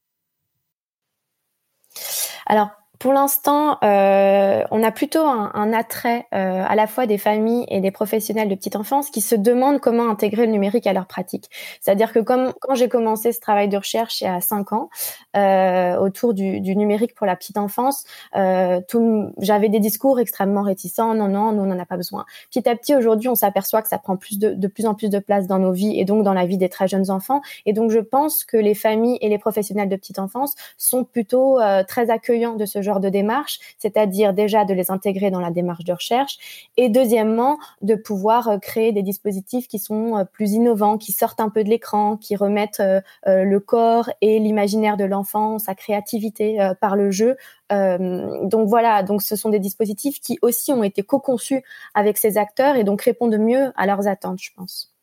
Alors, 2.47 2.71
pour 3.05 3.13
l'instant, 3.13 3.77
euh, 3.85 4.65
on 4.71 4.83
a 4.83 4.91
plutôt 4.91 5.27
un, 5.27 5.73
attrait 5.75 6.27
euh, 6.33 6.65
à 6.67 6.75
la 6.75 6.87
fois 6.87 7.05
des 7.05 7.19
familles 7.19 7.67
et 7.69 7.83
des 7.83 7.91
professionnels 7.91 8.49
de 8.49 8.55
petite 8.55 8.77
enfance 8.77 9.11
qui 9.11 9.21
se 9.21 9.35
demandent 9.35 9.79
comment 9.79 10.09
intégrer 10.09 10.47
le 10.47 10.53
numérique 10.53 10.87
à 10.87 10.95
leur 10.95 11.05
pratique. 11.05 11.51
C'est-à-dire 11.83 12.15
que 12.15 12.21
comme 12.21 12.55
quand 12.63 12.75
j'ai 12.75 12.89
commencé 12.89 13.33
ce 13.33 13.41
travail 13.41 13.69
de 13.69 13.77
recherche 13.77 14.23
il 14.23 14.25
y 14.25 14.27
a 14.27 14.41
cinq 14.41 14.73
ans 14.73 14.89
euh, 15.37 15.99
autour 15.99 16.33
du, 16.33 16.63
numérique 16.63 17.15
pour 17.15 17.27
la 17.27 17.37
petite 17.37 17.59
enfance, 17.59 18.05
j'avais 18.33 19.69
des 19.69 19.81
discours 19.81 20.19
extrêmement 20.19 20.63
réticents. 20.63 21.15
Non, 21.15 21.29
non, 21.29 21.53
nous 21.53 21.65
on 21.65 21.67
n'en 21.67 21.79
a 21.79 21.85
pas 21.85 21.99
besoin. 21.99 22.25
Petit 22.49 22.67
à 22.67 22.75
petit, 22.75 22.97
aujourd'hui, 22.97 23.29
on 23.29 23.35
s'aperçoit 23.35 23.83
que 23.83 23.89
ça 23.89 23.99
prend 23.99 24.17
plus 24.17 24.39
de, 24.39 24.55
de 24.55 24.67
plus 24.67 24.87
en 24.87 24.95
plus 24.95 25.11
de 25.11 25.19
place 25.19 25.47
dans 25.47 25.59
nos 25.59 25.73
vies 25.73 26.01
et 26.01 26.07
donc 26.07 26.23
dans 26.23 26.33
la 26.33 26.47
vie 26.47 26.57
des 26.57 26.71
très 26.71 26.89
jeunes 26.89 27.11
enfants. 27.11 27.43
Et 27.67 27.75
donc, 27.75 27.91
je 27.91 28.01
pense 28.01 28.47
que 28.47 28.57
les 28.57 28.75
familles 28.75 29.19
et 29.21 29.29
les 29.29 29.39
professionnels 29.39 29.91
de 29.91 29.97
petite 29.97 30.19
enfance 30.19 30.55
sont 30.79 31.05
plutôt 31.05 31.59
très 31.87 32.09
accueillants 32.09 32.55
de 32.55 32.65
ce 32.65 32.81
genre 32.81 32.94
de 33.01 33.09
démarche, 33.09 33.59
c'est-à-dire 33.79 34.33
déjà 34.35 34.65
de 34.65 34.75
les 34.75 34.91
intégrer 34.91 35.31
dans 35.31 35.41
la 35.41 35.51
démarche 35.51 35.85
de 35.85 35.93
recherche, 35.93 36.39
et 36.77 36.89
deuxièmement, 36.89 37.59
de 37.83 37.95
pouvoir 37.95 38.49
euh, 38.49 38.59
créer 38.59 38.93
des 38.93 39.03
dispositifs 39.03 39.69
qui 39.69 39.79
sont 39.79 40.17
euh, 40.17 40.25
plus 40.25 40.53
innovants, 40.53 40.99
qui 40.99 41.13
sortent 41.13 41.41
un 41.41 41.49
peu 41.49 41.65
de 41.65 41.69
l'écran, 41.69 42.17
qui 42.17 42.37
remettent 42.37 42.81
euh, 42.81 43.01
le 43.27 43.61
corps 43.61 44.11
et 44.21 44.39
l'imaginaire 44.39 44.97
de 44.97 45.05
l'enfant, 45.05 45.59
sa 45.59 45.75
créativité 45.75 46.59
par 46.81 46.97
le 46.97 47.11
jeu. 47.11 47.37
donc 47.71 48.69
voilà, 48.69 49.03
donc 49.03 49.23
ce 49.23 49.37
sont 49.37 49.49
des 49.49 49.59
dispositifs 49.59 50.21
qui 50.21 50.39
aussi 50.43 50.73
ont 50.73 50.85
été 50.85 51.03
co-conçus 51.03 51.63
avec 51.95 52.19
ces 52.19 52.39
acteurs 52.39 52.77
et 52.77 52.85
donc 52.85 53.03
répondent 53.03 53.39
mieux 53.39 53.73
à 53.77 53.87
leurs 53.87 54.07
attentes, 54.07 54.41
je 54.41 54.51
pense. 54.57 54.95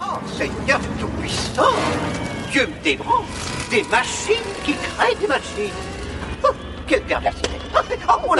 Oh, 0.00 0.04
Seigneur 0.26 0.80
Tout-Puissant 0.98 1.62
Dieu 2.52 2.66
me 2.66 3.70
Des 3.70 3.82
machines 3.88 4.34
qui 4.64 4.74
créent 4.74 5.14
des 5.20 5.26
machines 5.26 5.91
Quelle 6.92 7.04
perversité 7.04 7.48
Oh, 7.74 8.34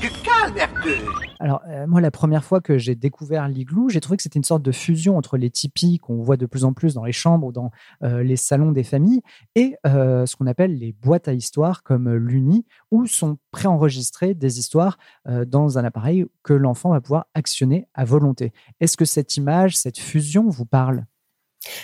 Du 0.00 0.10
calme, 0.10 0.56
Hercule 0.56 1.06
Alors, 1.38 1.62
euh, 1.68 1.86
moi, 1.86 2.00
la 2.00 2.10
première 2.10 2.42
fois 2.42 2.60
que 2.60 2.76
j'ai 2.76 2.96
découvert 2.96 3.46
l'igloo, 3.46 3.90
j'ai 3.90 4.00
trouvé 4.00 4.16
que 4.16 4.24
c'était 4.24 4.40
une 4.40 4.44
sorte 4.44 4.64
de 4.64 4.72
fusion 4.72 5.16
entre 5.16 5.36
les 5.36 5.50
tipis 5.50 5.98
qu'on 5.98 6.16
voit 6.16 6.36
de 6.36 6.46
plus 6.46 6.64
en 6.64 6.72
plus 6.72 6.94
dans 6.94 7.04
les 7.04 7.12
chambres 7.12 7.46
ou 7.46 7.52
dans 7.52 7.70
euh, 8.02 8.24
les 8.24 8.34
salons 8.34 8.72
des 8.72 8.82
familles 8.82 9.22
et 9.54 9.76
euh, 9.86 10.26
ce 10.26 10.34
qu'on 10.34 10.48
appelle 10.48 10.76
les 10.76 10.92
boîtes 10.92 11.28
à 11.28 11.32
histoires 11.32 11.84
comme 11.84 12.12
l'Uni, 12.12 12.66
où 12.90 13.06
sont 13.06 13.38
préenregistrées 13.52 14.34
des 14.34 14.58
histoires 14.58 14.98
dans 15.46 15.78
un 15.78 15.84
appareil 15.84 16.26
que 16.42 16.54
l'enfant 16.54 16.90
va 16.90 17.00
pouvoir 17.00 17.26
actionner 17.34 17.86
à 17.94 18.04
volonté. 18.04 18.52
Est-ce 18.80 18.96
que 18.96 19.04
cette 19.04 19.36
image, 19.36 19.76
cette 19.76 20.00
fusion 20.00 20.48
vous 20.48 20.66
parle? 20.66 21.04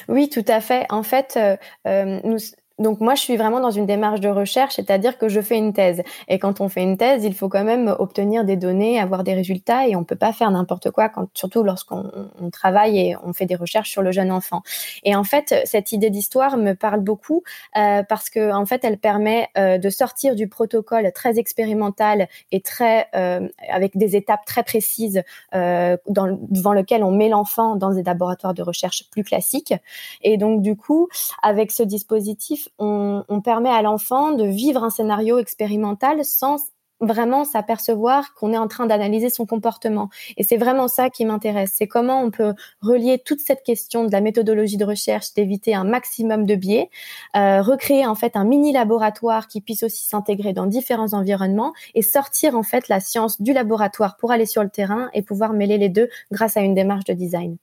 Oui, 0.08 0.28
tout 0.28 0.44
à 0.48 0.60
fait. 0.60 0.84
En 0.90 1.04
fait, 1.04 1.38
nous, 1.86 2.38
donc 2.78 3.00
moi, 3.00 3.14
je 3.14 3.22
suis 3.22 3.36
vraiment 3.36 3.60
dans 3.60 3.70
une 3.70 3.86
démarche 3.86 4.20
de 4.20 4.28
recherche, 4.28 4.76
c'est-à-dire 4.76 5.18
que 5.18 5.28
je 5.28 5.40
fais 5.40 5.56
une 5.56 5.72
thèse. 5.72 6.02
Et 6.28 6.38
quand 6.38 6.60
on 6.60 6.68
fait 6.68 6.82
une 6.82 6.96
thèse, 6.96 7.24
il 7.24 7.34
faut 7.34 7.48
quand 7.48 7.64
même 7.64 7.94
obtenir 7.98 8.44
des 8.44 8.56
données, 8.56 9.00
avoir 9.00 9.24
des 9.24 9.34
résultats, 9.34 9.88
et 9.88 9.96
on 9.96 10.04
peut 10.04 10.16
pas 10.16 10.32
faire 10.32 10.50
n'importe 10.50 10.90
quoi, 10.90 11.08
quand, 11.08 11.28
surtout 11.34 11.64
lorsqu'on 11.64 12.50
travaille 12.52 12.98
et 12.98 13.16
on 13.24 13.32
fait 13.32 13.46
des 13.46 13.56
recherches 13.56 13.90
sur 13.90 14.02
le 14.02 14.12
jeune 14.12 14.30
enfant. 14.30 14.62
Et 15.02 15.16
en 15.16 15.24
fait, 15.24 15.54
cette 15.64 15.92
idée 15.92 16.10
d'histoire 16.10 16.56
me 16.56 16.74
parle 16.74 17.00
beaucoup 17.00 17.42
euh, 17.76 18.02
parce 18.08 18.30
que 18.30 18.52
en 18.52 18.64
fait, 18.64 18.84
elle 18.84 18.98
permet 18.98 19.48
euh, 19.58 19.78
de 19.78 19.90
sortir 19.90 20.36
du 20.36 20.48
protocole 20.48 21.10
très 21.12 21.38
expérimental 21.38 22.28
et 22.52 22.60
très 22.60 23.08
euh, 23.14 23.48
avec 23.70 23.96
des 23.96 24.14
étapes 24.14 24.44
très 24.44 24.62
précises 24.62 25.22
dans, 25.52 26.38
devant 26.50 26.72
lequel 26.72 27.02
on 27.02 27.10
met 27.10 27.28
l'enfant 27.28 27.76
dans 27.76 27.90
des 27.90 28.02
laboratoires 28.02 28.54
de 28.54 28.62
recherche 28.62 29.04
plus 29.10 29.24
classiques. 29.24 29.74
Et 30.22 30.36
donc 30.36 30.62
du 30.62 30.76
coup, 30.76 31.08
avec 31.42 31.72
ce 31.72 31.82
dispositif 31.82 32.67
on, 32.78 33.24
permet 33.44 33.70
à 33.70 33.82
l'enfant 33.82 34.32
de 34.32 34.44
vivre 34.44 34.84
un 34.84 34.90
scénario 34.90 35.38
expérimental 35.38 36.24
sans 36.24 36.58
vraiment 37.00 37.44
s'apercevoir 37.44 38.34
qu'on 38.34 38.52
est 38.52 38.58
en 38.58 38.68
train 38.68 38.86
d'analyser 38.86 39.30
son 39.30 39.46
comportement. 39.46 40.08
Et 40.36 40.42
c'est 40.42 40.56
vraiment 40.56 40.88
ça 40.88 41.10
qui 41.10 41.24
m'intéresse. 41.24 41.72
C'est 41.74 41.86
comment 41.86 42.20
on 42.22 42.30
peut 42.30 42.54
relier 42.80 43.22
toute 43.24 43.40
cette 43.40 43.62
question 43.62 44.04
de 44.04 44.12
la 44.12 44.20
méthodologie 44.20 44.76
de 44.76 44.84
recherche, 44.84 45.32
d'éviter 45.34 45.74
un 45.74 45.84
maximum 45.84 46.44
de 46.44 46.56
biais, 46.56 46.90
euh, 47.36 47.62
recréer 47.62 48.06
en 48.06 48.14
fait 48.14 48.36
un 48.36 48.44
mini 48.44 48.72
laboratoire 48.72 49.46
qui 49.46 49.60
puisse 49.60 49.82
aussi 49.82 50.04
s'intégrer 50.06 50.52
dans 50.52 50.66
différents 50.66 51.14
environnements 51.14 51.72
et 51.94 52.02
sortir 52.02 52.56
en 52.56 52.62
fait 52.62 52.88
la 52.88 53.00
science 53.00 53.40
du 53.40 53.52
laboratoire 53.52 54.16
pour 54.16 54.32
aller 54.32 54.46
sur 54.46 54.62
le 54.62 54.70
terrain 54.70 55.08
et 55.14 55.22
pouvoir 55.22 55.52
mêler 55.52 55.78
les 55.78 55.88
deux 55.88 56.08
grâce 56.32 56.56
à 56.56 56.60
une 56.60 56.74
démarche 56.74 57.04
de 57.04 57.12
design. 57.12 57.56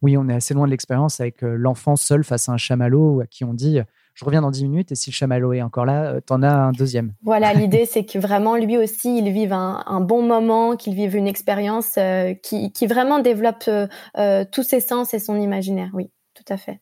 Oui, 0.00 0.16
on 0.16 0.28
est 0.28 0.34
assez 0.34 0.54
loin 0.54 0.66
de 0.66 0.70
l'expérience 0.70 1.20
avec 1.20 1.42
euh, 1.42 1.56
l'enfant 1.56 1.96
seul 1.96 2.22
face 2.22 2.48
à 2.48 2.52
un 2.52 2.56
chamallow 2.56 3.20
à 3.20 3.26
qui 3.26 3.44
on 3.44 3.52
dit 3.54 3.80
je 4.18 4.24
reviens 4.24 4.42
dans 4.42 4.50
10 4.50 4.64
minutes 4.64 4.90
et 4.90 4.96
si 4.96 5.10
le 5.10 5.14
chamallow 5.14 5.52
est 5.52 5.62
encore 5.62 5.86
là, 5.86 6.14
euh, 6.14 6.20
t'en 6.20 6.42
as 6.42 6.52
un 6.52 6.72
deuxième. 6.72 7.14
Voilà, 7.22 7.54
l'idée 7.54 7.86
c'est 7.86 8.04
que 8.04 8.18
vraiment 8.18 8.56
lui 8.56 8.76
aussi, 8.76 9.18
il 9.18 9.30
vive 9.30 9.52
un, 9.52 10.00
bon 10.00 10.22
moment, 10.22 10.74
qu'il 10.76 10.94
vive 10.94 11.14
une 11.14 11.28
expérience 11.28 11.94
euh, 11.98 12.34
qui, 12.34 12.72
vraiment 12.88 13.20
développe 13.20 13.68
euh, 13.68 14.44
tous 14.50 14.64
ses 14.64 14.80
sens 14.80 15.14
et 15.14 15.20
son 15.20 15.36
imaginaire. 15.36 15.90
Oui, 15.94 16.10
tout 16.34 16.52
à 16.52 16.56
fait. 16.56 16.80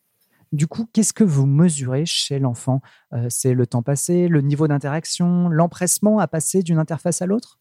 Du 0.52 0.66
coup, 0.66 0.86
qu'est-ce 0.94 1.12
que 1.12 1.24
vous 1.24 1.44
mesurez 1.44 2.06
chez 2.06 2.38
l'enfant? 2.38 2.80
C'est 3.28 3.52
le 3.52 3.66
temps 3.66 3.82
passé, 3.82 4.28
le 4.28 4.40
niveau 4.40 4.68
d'interaction, 4.68 5.48
l'empressement 5.48 6.20
à 6.20 6.28
passer 6.28 6.62
d'une 6.62 6.78
interface 6.78 7.20
à 7.20 7.26
l'autre? 7.26 7.58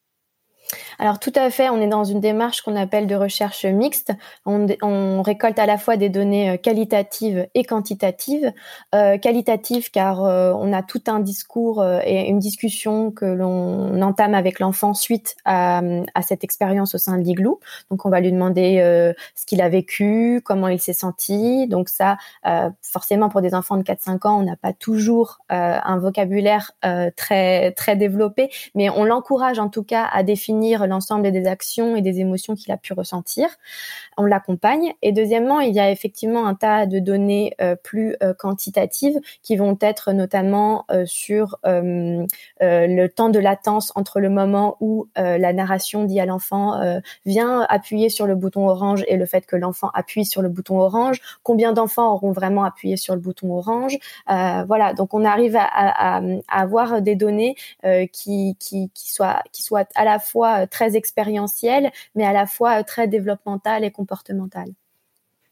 Alors 1.00 1.20
tout 1.20 1.32
à 1.36 1.50
fait, 1.50 1.70
on 1.70 1.82
est 1.82 1.88
dans 1.88 2.04
une 2.04 2.20
démarche 2.20 2.62
qu'on 2.62 2.76
appelle 2.76 3.08
de 3.08 3.16
recherche 3.16 3.66
mixte. 3.66 4.14
On, 4.46 5.22
récolte 5.22 5.60
à 5.60 5.66
la 5.66 5.78
fois 5.78 5.98
des 5.98 6.10
données 6.10 6.52
euh, 6.52 6.58
qualitatives 6.58 7.48
et 7.54 7.64
quantitatives. 7.64 8.52
Euh, 8.94 9.18
qualitatives 9.18 9.92
car 9.92 10.24
euh, 10.24 10.54
on 10.54 10.74
a 10.74 10.84
tout 10.84 11.02
un 11.08 11.20
discours 11.20 11.84
et 12.04 12.28
une 12.28 12.40
discussion 12.40 13.12
que 13.12 13.26
l'on 13.26 14.02
entame 14.02 14.34
avec 14.34 14.60
l'enfant 14.60 14.94
suite 14.94 15.36
à, 15.46 15.82
cette 16.22 16.44
expérience 16.44 16.96
au 16.96 16.98
sein 16.98 17.18
de 17.18 17.24
l'igloo. 17.24 17.60
Donc 17.90 18.06
on 18.06 18.10
va 18.10 18.20
lui 18.20 18.32
demander 18.32 19.14
ce 19.36 19.46
qu'il 19.46 19.62
a 19.62 19.70
vécu, 19.70 20.42
comment 20.44 20.68
il 20.68 20.80
s'est 20.80 20.94
senti. 20.94 21.68
Donc 21.68 21.90
ça, 21.90 22.18
forcément 22.82 23.30
pour 23.30 23.42
des 23.42 23.54
enfants 23.54 23.78
de 23.78 23.84
4-5 23.84 24.28
ans, 24.28 24.40
on 24.40 24.44
n'a 24.44 24.56
pas 24.56 24.74
toujours 24.74 25.40
un 25.50 25.98
vocabulaire 25.98 26.72
très 27.16 27.72
très 27.74 27.96
développé, 27.96 28.50
mais 28.74 28.90
on 28.90 29.04
l'encourage 29.04 29.60
en 29.60 29.70
tout 29.70 29.84
cas 29.84 30.08
à 30.12 30.24
définir 30.24 30.55
l'ensemble 30.88 31.32
des 31.32 31.48
actions 31.48 31.96
et 31.96 32.02
des 32.02 32.20
émotions 32.20 32.56
qu'il 32.56 32.72
a 32.72 32.78
pu 32.78 32.94
ressentir. 32.94 33.48
On 34.18 34.24
l'accompagne. 34.24 34.94
Et 35.02 35.12
deuxièmement, 35.12 35.60
il 35.60 35.74
y 35.74 35.80
a 35.80 35.92
effectivement 35.92 36.46
un 36.46 36.56
tas 36.56 36.86
de 36.86 37.00
données 37.00 37.54
euh, 37.62 37.76
plus 37.76 38.16
euh, 38.24 38.34
quantitatives 38.34 39.20
qui 39.42 39.56
vont 39.56 39.78
être 39.82 40.14
notamment 40.14 40.86
euh, 40.92 41.06
sur 41.06 41.58
le 41.66 43.08
temps 43.08 43.30
de 43.30 43.40
latence 43.40 43.92
entre 43.96 44.20
le 44.20 44.30
moment 44.30 44.78
où 44.80 45.08
la 45.16 45.54
narration 45.54 46.04
dit 46.04 46.20
à 46.20 46.26
l'enfant 46.26 46.80
viens 47.26 47.66
appuyer 47.70 48.10
sur 48.10 48.28
le 48.28 48.36
bouton 48.36 48.68
orange 48.68 49.04
et 49.08 49.18
le 49.18 49.26
fait 49.26 49.46
que 49.46 49.56
l'enfant 49.56 49.90
appuie 49.94 50.26
sur 50.26 50.42
le 50.42 50.50
bouton 50.50 50.80
orange. 50.80 51.22
Combien 51.44 51.74
d'enfants 51.74 52.14
auront 52.14 52.32
vraiment 52.32 52.64
appuyé 52.64 52.98
sur 52.98 53.14
le 53.14 53.22
bouton 53.22 53.52
orange? 53.54 53.98
Voilà. 54.28 54.94
Donc 54.94 55.14
on 55.14 55.26
arrive 55.26 55.58
à, 55.58 56.22
avoir 56.48 57.02
des 57.02 57.16
données 57.16 57.56
qui, 58.12 58.56
qui, 58.60 58.90
qui 58.94 59.12
soient 59.12 59.42
qui 59.52 59.64
soient 59.64 59.86
à 59.96 60.06
la 60.06 60.20
fois 60.20 60.45
très 60.70 60.96
expérientiel, 60.96 61.92
mais 62.16 62.26
à 62.26 62.34
la 62.34 62.46
fois 62.46 62.80
euh, 62.80 62.84
très 62.84 63.08
développemental 63.08 63.84
et 63.84 63.92
comportemental. 63.92 64.70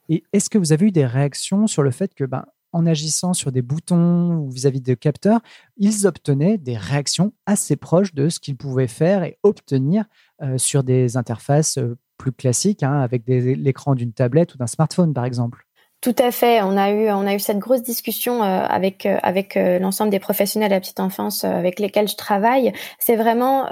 Et 0.10 0.24
est-ce 0.34 0.50
que 0.50 0.58
vous 0.58 0.74
avez 0.74 0.88
eu 0.88 0.92
des 0.92 1.06
réactions 1.06 1.68
sur 1.68 1.84
le 1.84 1.92
fait 1.92 2.14
que, 2.14 2.26
ben, 2.26 2.46
en 2.74 2.86
agissant 2.86 3.34
sur 3.34 3.52
des 3.52 3.62
boutons 3.62 4.36
ou 4.36 4.50
vis-à-vis 4.50 4.82
de 4.82 4.96
capteurs, 4.96 5.42
ils 5.78 6.08
obtenaient 6.08 6.58
des 6.58 6.76
réactions 6.76 7.34
assez 7.46 7.76
proches 7.76 8.14
de 8.14 8.30
ce 8.30 8.40
qu'ils 8.40 8.58
pouvaient 8.58 8.88
faire 8.88 9.24
et 9.24 9.38
obtenir 9.44 10.06
euh, 10.42 10.58
sur 10.58 10.84
des 10.84 11.16
interfaces 11.16 11.78
euh, 11.78 11.98
plus 12.18 12.32
classiques, 12.32 12.84
hein, 12.84 13.00
avec 13.00 13.24
l'écran 13.28 13.96
d'une 13.96 14.14
tablette 14.14 14.56
ou 14.56 14.58
d'un 14.58 14.68
smartphone, 14.68 15.14
par 15.14 15.26
exemple? 15.26 15.66
Tout 16.04 16.16
à 16.20 16.32
fait. 16.32 16.62
On 16.62 16.76
a 16.76 16.92
eu, 16.92 17.10
on 17.12 17.26
a 17.26 17.34
eu 17.34 17.40
cette 17.40 17.60
grosse 17.60 17.82
discussion 17.82 18.44
euh, 18.44 18.66
avec 18.66 19.06
euh, 19.06 19.18
avec 19.24 19.56
euh, 19.56 19.80
l'ensemble 19.80 20.12
des 20.12 20.20
professionnels 20.20 20.68
de 20.68 20.74
la 20.76 20.82
petite 20.82 21.00
enfance 21.00 21.46
avec 21.46 21.80
lesquels 21.80 22.10
je 22.10 22.18
travaille. 22.18 22.74
C'est 23.00 23.16
vraiment 23.16 23.68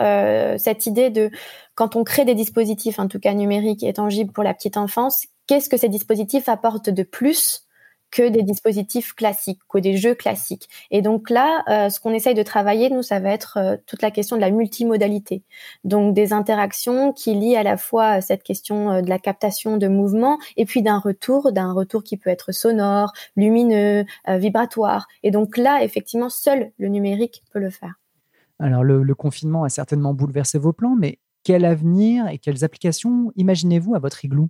cette 0.58 0.86
idée 0.86 1.10
de 1.10 1.30
quand 1.76 1.98
on 1.98 2.06
crée 2.06 2.24
des 2.24 2.34
dispositifs, 2.34 3.00
en 3.00 3.10
tout 3.10 3.20
cas 3.20 3.34
numériques 3.34 3.84
et 3.84 3.92
tangibles 3.92 4.32
pour 4.32 4.46
la 4.46 4.54
petite 4.54 4.78
enfance, 4.78 5.26
qu'est-ce 5.46 5.68
que 5.68 5.76
ces 5.76 5.90
dispositifs 5.90 6.48
apportent 6.48 6.90
de 6.90 7.04
plus 7.04 7.68
que 8.12 8.30
des 8.30 8.44
dispositifs 8.44 9.14
classiques, 9.14 9.62
que 9.70 9.80
des 9.80 9.98
jeux 9.98 10.14
classiques. 10.14 10.70
Et 10.92 11.02
donc 11.02 11.30
là, 11.30 11.64
euh, 11.70 11.90
ce 11.90 12.00
qu'on 12.00 12.12
essaye 12.12 12.36
de 12.36 12.44
travailler, 12.44 12.90
nous, 12.90 13.02
ça 13.02 13.20
va 13.20 13.30
être 13.30 13.58
euh, 13.58 13.78
toute 13.88 14.02
la 14.02 14.12
question 14.12 14.36
de 14.36 14.42
la 14.42 14.52
multimodalité. 14.52 15.44
Donc 15.84 16.14
des 16.14 16.34
interactions 16.34 17.14
qui 17.14 17.34
lient 17.34 17.56
à 17.56 17.64
la 17.64 17.78
fois 17.78 18.18
euh, 18.18 18.22
cette 18.22 18.44
question 18.44 19.02
de 19.02 19.10
la 19.10 19.20
captation 19.20 19.78
de 19.78 19.88
mouvement 19.88 20.38
et 20.58 20.66
puis 20.66 20.82
d'un 20.82 21.00
retour, 21.00 21.52
d'un 21.52 21.72
retour 21.72 22.04
qui 22.04 22.18
peut 22.18 22.30
être 22.30 22.52
sonore, 22.52 23.14
lumineux, 23.36 24.06
vibratoire. 24.28 25.08
Et 25.24 25.32
donc 25.32 25.58
là, 25.58 25.84
effectivement, 25.84 26.30
seul 26.30 26.72
le 26.78 26.88
numérique 26.90 27.44
peut 27.52 27.60
le 27.60 27.70
faire. 27.70 27.94
Alors 28.60 28.84
le, 28.84 29.04
le 29.04 29.16
confinement 29.16 29.64
a 29.64 29.70
certainement 29.70 30.14
bouleversé 30.14 30.60
vos 30.60 30.74
plans, 30.74 30.96
mais 30.98 31.20
quel 31.44 31.66
avenir 31.66 32.28
et 32.28 32.38
quelles 32.38 32.64
applications 32.64 33.32
imaginez-vous 33.36 33.96
à 33.96 34.00
votre 34.00 34.24
igloo? 34.26 34.50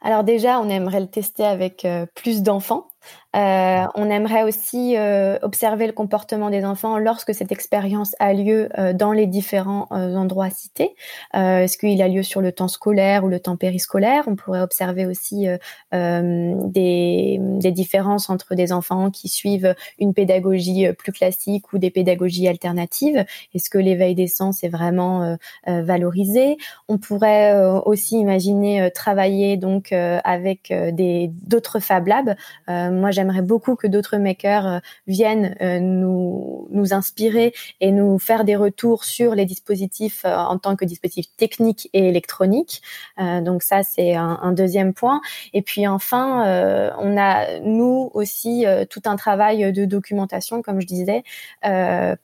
Alors 0.00 0.24
déjà, 0.24 0.60
on 0.60 0.68
aimerait 0.68 1.00
le 1.00 1.06
tester 1.08 1.44
avec 1.44 1.86
plus 2.14 2.42
d'enfants. 2.42 2.89
Euh, 3.36 3.84
on 3.94 4.10
aimerait 4.10 4.42
aussi 4.42 4.96
euh, 4.96 5.38
observer 5.42 5.86
le 5.86 5.92
comportement 5.92 6.50
des 6.50 6.64
enfants 6.64 6.98
lorsque 6.98 7.32
cette 7.32 7.52
expérience 7.52 8.16
a 8.18 8.32
lieu 8.32 8.68
euh, 8.76 8.92
dans 8.92 9.12
les 9.12 9.26
différents 9.26 9.86
endroits 9.90 10.50
cités. 10.50 10.94
Est-ce 11.34 11.78
qu'il 11.78 12.00
a 12.02 12.08
lieu 12.08 12.22
sur 12.22 12.40
le 12.40 12.52
temps 12.52 12.68
scolaire 12.68 13.24
ou 13.24 13.28
le 13.28 13.38
temps 13.38 13.56
périscolaire? 13.56 14.24
On 14.26 14.36
pourrait 14.36 14.60
observer 14.60 15.06
aussi 15.06 15.46
des, 15.92 17.38
différences 17.70 18.30
entre 18.30 18.54
des 18.54 18.72
enfants 18.72 19.10
qui 19.10 19.28
suivent 19.28 19.74
une 19.98 20.12
pédagogie 20.12 20.92
plus 20.94 21.12
classique 21.12 21.72
ou 21.72 21.78
des 21.78 21.90
pédagogies 21.90 22.48
alternatives. 22.48 23.24
Est-ce 23.54 23.70
que 23.70 23.78
l'éveil 23.78 24.14
des 24.14 24.26
sens 24.26 24.64
est 24.64 24.68
vraiment 24.68 25.36
valorisé? 25.66 26.56
On 26.88 26.98
pourrait 26.98 27.54
aussi 27.84 28.18
imaginer 28.18 28.90
travailler 28.92 29.56
donc 29.56 29.92
avec 29.92 30.72
d'autres 31.46 31.78
Fab 31.78 32.06
Labs 32.06 32.36
moi, 32.90 33.10
j'aimerais 33.10 33.42
beaucoup 33.42 33.76
que 33.76 33.86
d'autres 33.86 34.16
makers 34.18 34.80
viennent 35.06 35.56
nous 35.80 36.68
nous 36.70 36.92
inspirer 36.94 37.52
et 37.80 37.90
nous 37.92 38.18
faire 38.18 38.44
des 38.44 38.56
retours 38.56 39.04
sur 39.04 39.34
les 39.34 39.44
dispositifs 39.44 40.24
en 40.24 40.58
tant 40.58 40.76
que 40.76 40.84
dispositifs 40.84 41.34
techniques 41.36 41.88
et 41.92 42.08
électroniques. 42.08 42.82
donc 43.18 43.62
ça, 43.62 43.82
c'est 43.82 44.14
un, 44.14 44.52
deuxième 44.52 44.94
point. 44.94 45.20
Et 45.52 45.62
puis 45.62 45.86
enfin, 45.86 46.92
on 46.98 47.16
a 47.16 47.60
nous 47.60 48.10
aussi 48.14 48.64
tout 48.90 49.02
un 49.04 49.16
travail 49.16 49.72
de 49.72 49.84
documentation, 49.84 50.62
comme 50.62 50.80
je 50.80 50.86
disais, 50.86 51.22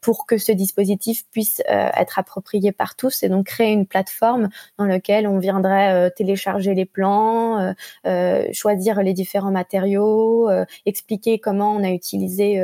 pour 0.01 0.27
que 0.27 0.39
ce 0.39 0.53
dispositif 0.53 1.25
puisse 1.31 1.63
être 1.67 2.19
approprié 2.19 2.73
par 2.73 2.97
tous 2.97 3.23
et 3.23 3.29
donc 3.29 3.47
créer 3.47 3.73
une 3.73 3.87
plateforme 3.87 4.49
dans 4.79 4.87
laquelle 4.87 5.27
on 5.27 5.39
viendrait 5.39 6.11
télécharger 6.13 6.75
les 6.75 6.85
plans, 6.85 7.59
euh, 7.59 7.73
euh, 8.07 8.49
choisir 8.53 9.03
les 9.03 9.13
différents 9.13 9.51
matériaux, 9.51 10.49
euh, 10.49 10.56
expliquer 10.87 11.39
comment 11.39 11.73
on 11.75 11.85
a 11.85 11.91
utilisé 11.91 12.63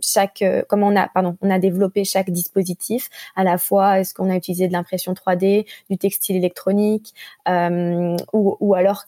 chaque, 0.00 0.44
comment 0.68 0.88
on 0.88 1.50
a, 1.50 1.58
développé 1.58 2.04
chaque 2.04 2.30
dispositif. 2.30 3.08
À 3.36 3.44
la 3.44 3.58
fois, 3.58 4.00
est-ce 4.00 4.14
qu'on 4.14 4.30
a 4.30 4.36
utilisé 4.36 4.68
de 4.68 4.72
l'impression 4.72 5.12
3D, 5.12 5.66
du 5.90 5.98
textile 5.98 6.36
électronique, 6.36 7.14
ou 7.46 8.74
alors 8.74 9.04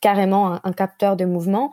carrément 0.00 0.58
un, 0.64 0.72
capteur 0.72 1.16
de 1.16 1.24
mouvement. 1.24 1.70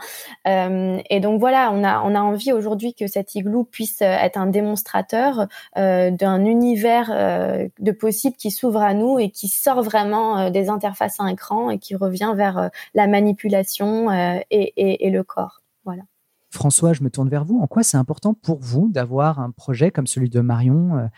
Euh, 0.47 0.99
et 1.09 1.19
donc 1.19 1.39
voilà, 1.39 1.71
on 1.73 1.83
a, 1.83 2.01
on 2.01 2.13
a 2.13 2.19
envie 2.19 2.51
aujourd'hui 2.51 2.93
que 2.93 3.07
cet 3.07 3.35
igloo 3.35 3.63
puisse 3.63 4.01
euh, 4.01 4.05
être 4.05 4.37
un 4.37 4.47
démonstrateur 4.47 5.47
euh, 5.77 6.11
d'un 6.11 6.45
univers 6.45 7.07
de 7.07 7.91
possibles 7.91 8.35
qui 8.35 8.51
s'ouvre 8.51 8.81
à 8.81 8.93
nous 8.93 9.19
et 9.19 9.29
qui 9.29 9.47
sort 9.47 9.81
vraiment 9.81 10.49
des 10.49 10.69
interfaces 10.69 11.19
à 11.19 11.23
un 11.23 11.27
écran 11.27 11.69
et 11.69 11.79
qui 11.79 11.95
revient 11.95 12.33
vers 12.35 12.69
la 12.93 13.07
manipulation 13.07 14.11
et, 14.11 14.43
et, 14.49 15.07
et, 15.07 15.09
le 15.09 15.23
corps. 15.23 15.61
Voilà. 15.85 16.03
François, 16.51 16.93
je 16.93 17.03
me 17.03 17.09
tourne 17.09 17.29
vers 17.29 17.45
vous. 17.45 17.59
En 17.59 17.67
quoi 17.67 17.83
c'est 17.83 17.97
important 17.97 18.33
pour 18.33 18.59
vous 18.59 18.89
d'avoir 18.89 19.39
un 19.39 19.51
projet 19.51 19.91
comme 19.91 20.07
celui 20.07 20.29
de 20.29 20.39
Marion, 20.41 21.09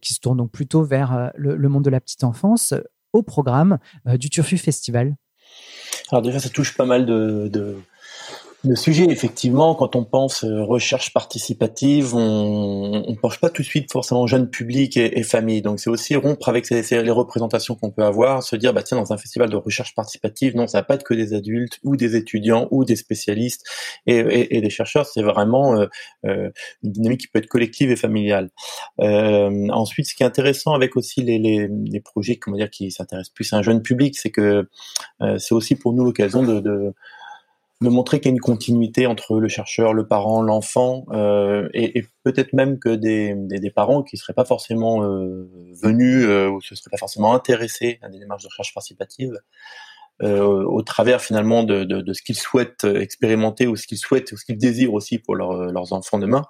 qui 0.00 0.14
se 0.14 0.20
tourne 0.20 0.38
donc 0.38 0.50
plutôt 0.50 0.82
vers 0.82 1.32
le, 1.36 1.56
le, 1.56 1.68
monde 1.68 1.84
de 1.84 1.90
la 1.90 2.00
petite 2.00 2.24
enfance, 2.24 2.74
au 3.12 3.22
programme 3.22 3.78
du 4.04 4.30
Turfu 4.30 4.58
Festival? 4.58 5.16
Alors 6.10 6.22
déjà, 6.22 6.38
ça 6.38 6.48
touche 6.48 6.76
pas 6.76 6.84
mal 6.84 7.06
de, 7.06 7.48
de, 7.52 7.76
le 8.66 8.74
sujet, 8.76 9.04
effectivement, 9.04 9.74
quand 9.74 9.94
on 9.96 10.04
pense 10.04 10.44
euh, 10.44 10.62
recherche 10.62 11.12
participative, 11.12 12.14
on 12.14 13.04
ne 13.08 13.14
pense 13.14 13.36
pas 13.36 13.48
tout 13.48 13.62
de 13.62 13.66
suite 13.66 13.92
forcément 13.92 14.26
jeune 14.26 14.50
public 14.50 14.96
et, 14.96 15.18
et 15.18 15.22
famille. 15.22 15.62
Donc 15.62 15.78
c'est 15.78 15.90
aussi 15.90 16.16
rompre 16.16 16.48
avec 16.48 16.66
ces, 16.66 16.82
les 17.02 17.10
représentations 17.10 17.76
qu'on 17.76 17.90
peut 17.90 18.02
avoir, 18.02 18.42
se 18.42 18.56
dire 18.56 18.74
bah 18.74 18.82
tiens 18.82 18.98
dans 18.98 19.12
un 19.12 19.18
festival 19.18 19.50
de 19.50 19.56
recherche 19.56 19.94
participative, 19.94 20.56
non 20.56 20.66
ça 20.66 20.78
va 20.78 20.82
pas 20.82 20.94
être 20.94 21.04
que 21.04 21.14
des 21.14 21.32
adultes 21.32 21.78
ou 21.84 21.96
des 21.96 22.16
étudiants 22.16 22.66
ou 22.70 22.84
des 22.84 22.96
spécialistes 22.96 23.64
et, 24.06 24.16
et, 24.16 24.56
et 24.56 24.60
des 24.60 24.70
chercheurs, 24.70 25.06
c'est 25.06 25.22
vraiment 25.22 25.78
euh, 25.78 25.86
euh, 26.26 26.50
une 26.82 26.92
dynamique 26.92 27.20
qui 27.20 27.28
peut 27.28 27.38
être 27.38 27.46
collective 27.46 27.90
et 27.90 27.96
familiale. 27.96 28.50
Euh, 29.00 29.68
ensuite, 29.70 30.06
ce 30.06 30.14
qui 30.14 30.22
est 30.22 30.26
intéressant 30.26 30.74
avec 30.74 30.96
aussi 30.96 31.22
les, 31.22 31.38
les, 31.38 31.68
les 31.68 32.00
projets, 32.00 32.36
comment 32.36 32.56
dire, 32.56 32.70
qui 32.70 32.90
s'intéressent 32.90 33.32
plus 33.32 33.52
à 33.52 33.58
un 33.58 33.62
jeune 33.62 33.82
public, 33.82 34.18
c'est 34.18 34.30
que 34.30 34.68
euh, 35.22 35.38
c'est 35.38 35.54
aussi 35.54 35.76
pour 35.76 35.92
nous 35.92 36.04
l'occasion 36.04 36.42
de, 36.42 36.60
de 36.60 36.92
de 37.82 37.88
montrer 37.90 38.20
qu'il 38.20 38.30
y 38.30 38.32
a 38.32 38.34
une 38.34 38.40
continuité 38.40 39.06
entre 39.06 39.38
le 39.38 39.48
chercheur, 39.48 39.92
le 39.92 40.06
parent, 40.06 40.40
l'enfant, 40.40 41.04
euh, 41.10 41.68
et, 41.74 42.04
peut-être 42.22 42.54
même 42.54 42.78
que 42.78 42.88
des, 42.88 43.34
des, 43.36 43.70
parents 43.70 44.02
qui 44.02 44.16
seraient 44.16 44.32
pas 44.32 44.46
forcément 44.46 45.04
euh, 45.04 45.48
venus 45.82 46.24
euh, 46.26 46.48
ou 46.48 46.60
se 46.60 46.74
seraient 46.74 46.90
pas 46.90 46.96
forcément 46.96 47.34
intéressés 47.34 47.98
à 48.02 48.08
des 48.08 48.18
démarches 48.18 48.42
de 48.42 48.48
recherche 48.48 48.72
participative, 48.72 49.38
au 50.22 50.82
travers 50.82 51.20
finalement 51.20 51.62
de, 51.62 51.84
de, 51.84 52.00
de 52.00 52.12
ce 52.12 52.22
qu'ils 52.22 52.36
souhaitent 52.36 52.84
expérimenter 52.84 53.66
ou 53.66 53.76
ce 53.76 53.86
qu'ils 53.86 53.98
souhaitent 53.98 54.32
ou 54.32 54.36
ce 54.36 54.44
qu'ils 54.44 54.56
désirent 54.56 54.94
aussi 54.94 55.18
pour 55.18 55.34
leur, 55.34 55.72
leurs 55.72 55.92
enfants 55.92 56.18
demain, 56.18 56.42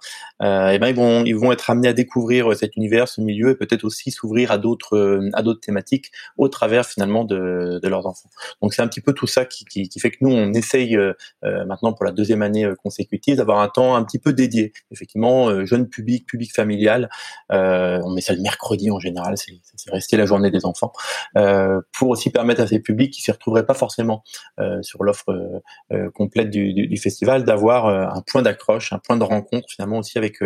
euh, 0.43 0.71
et 0.71 0.79
ben 0.79 0.89
ils 0.89 0.95
vont 0.95 1.25
ils 1.25 1.35
vont 1.35 1.51
être 1.53 1.69
amenés 1.71 1.89
à 1.89 1.93
découvrir 1.93 2.55
cet 2.57 2.77
univers, 2.77 3.09
ce 3.09 3.21
milieu 3.21 3.51
et 3.51 3.55
peut-être 3.55 3.85
aussi 3.85 4.11
s'ouvrir 4.11 4.53
à 4.53 4.59
d'autres 4.59 5.21
à 5.33 5.43
d'autres 5.43 5.61
thématiques 5.61 6.13
au 6.37 6.49
travers 6.49 6.87
finalement 6.87 7.25
de, 7.25 7.81
de 7.83 7.89
leurs 7.89 8.07
enfants. 8.07 8.31
Donc 8.63 8.73
c'est 8.75 8.83
un 8.83 8.89
petit 8.89 9.01
peu 9.01 9.13
tout 9.13 9.27
ça 9.27 9.45
qui, 9.45 9.65
qui, 9.65 9.89
qui, 9.89 10.01
fait 10.01 10.11
que 10.11 10.19
nous 10.21 10.31
on 10.31 10.53
essaye 10.53 10.97
euh, 10.97 11.13
maintenant 11.43 11.93
pour 11.93 12.05
la 12.05 12.13
deuxième 12.13 12.43
année 12.43 12.65
euh, 12.65 12.75
consécutive 12.75 13.37
d'avoir 13.37 13.61
un 13.61 13.69
temps 13.69 13.97
un 13.97 14.05
petit 14.05 14.19
peu 14.19 14.33
dédié, 14.33 14.73
effectivement 14.91 15.49
euh, 15.49 15.65
jeune 15.65 15.89
public, 15.89 16.27
public 16.27 16.53
familial. 16.55 17.09
Euh, 17.53 18.01
on 18.05 18.11
met 18.11 18.21
ça 18.21 18.33
le 18.35 18.41
mercredi 18.41 18.91
en 18.91 18.99
général, 18.99 19.37
c'est 19.37 19.91
resté 19.91 20.17
la 20.17 20.27
journée 20.27 20.51
des 20.51 20.65
enfants, 20.65 20.93
pour 21.93 22.09
aussi 22.09 22.31
permettre 22.31 22.61
à 22.61 22.67
ces 22.67 22.81
publics 22.81 23.13
qui 23.13 23.23
s'y 23.23 23.31
retrouvent 23.31 23.56
pas 23.65 23.75
forcément 23.75 24.23
euh, 24.61 24.83
sur 24.83 25.05
l'offre 25.05 25.31
euh, 25.31 25.61
euh, 25.93 26.11
complète 26.11 26.51
du, 26.51 26.97
festival 26.97 27.45
d'avoir 27.45 27.87
un 27.87 28.23
point 28.27 28.43
d'accroche, 28.43 28.93
un 28.93 28.99
point 28.99 29.17
de 29.17 29.23
rencontre 29.23 29.67
finalement 29.69 29.99
aussi 29.99 30.19
avec 30.19 30.39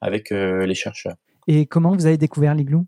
avec 0.00 0.30
les 0.30 0.74
chercheurs. 0.74 1.16
Et 1.48 1.66
comment 1.66 1.92
vous 1.92 2.06
avez 2.06 2.16
découvert 2.16 2.54
l'igloo? 2.54 2.86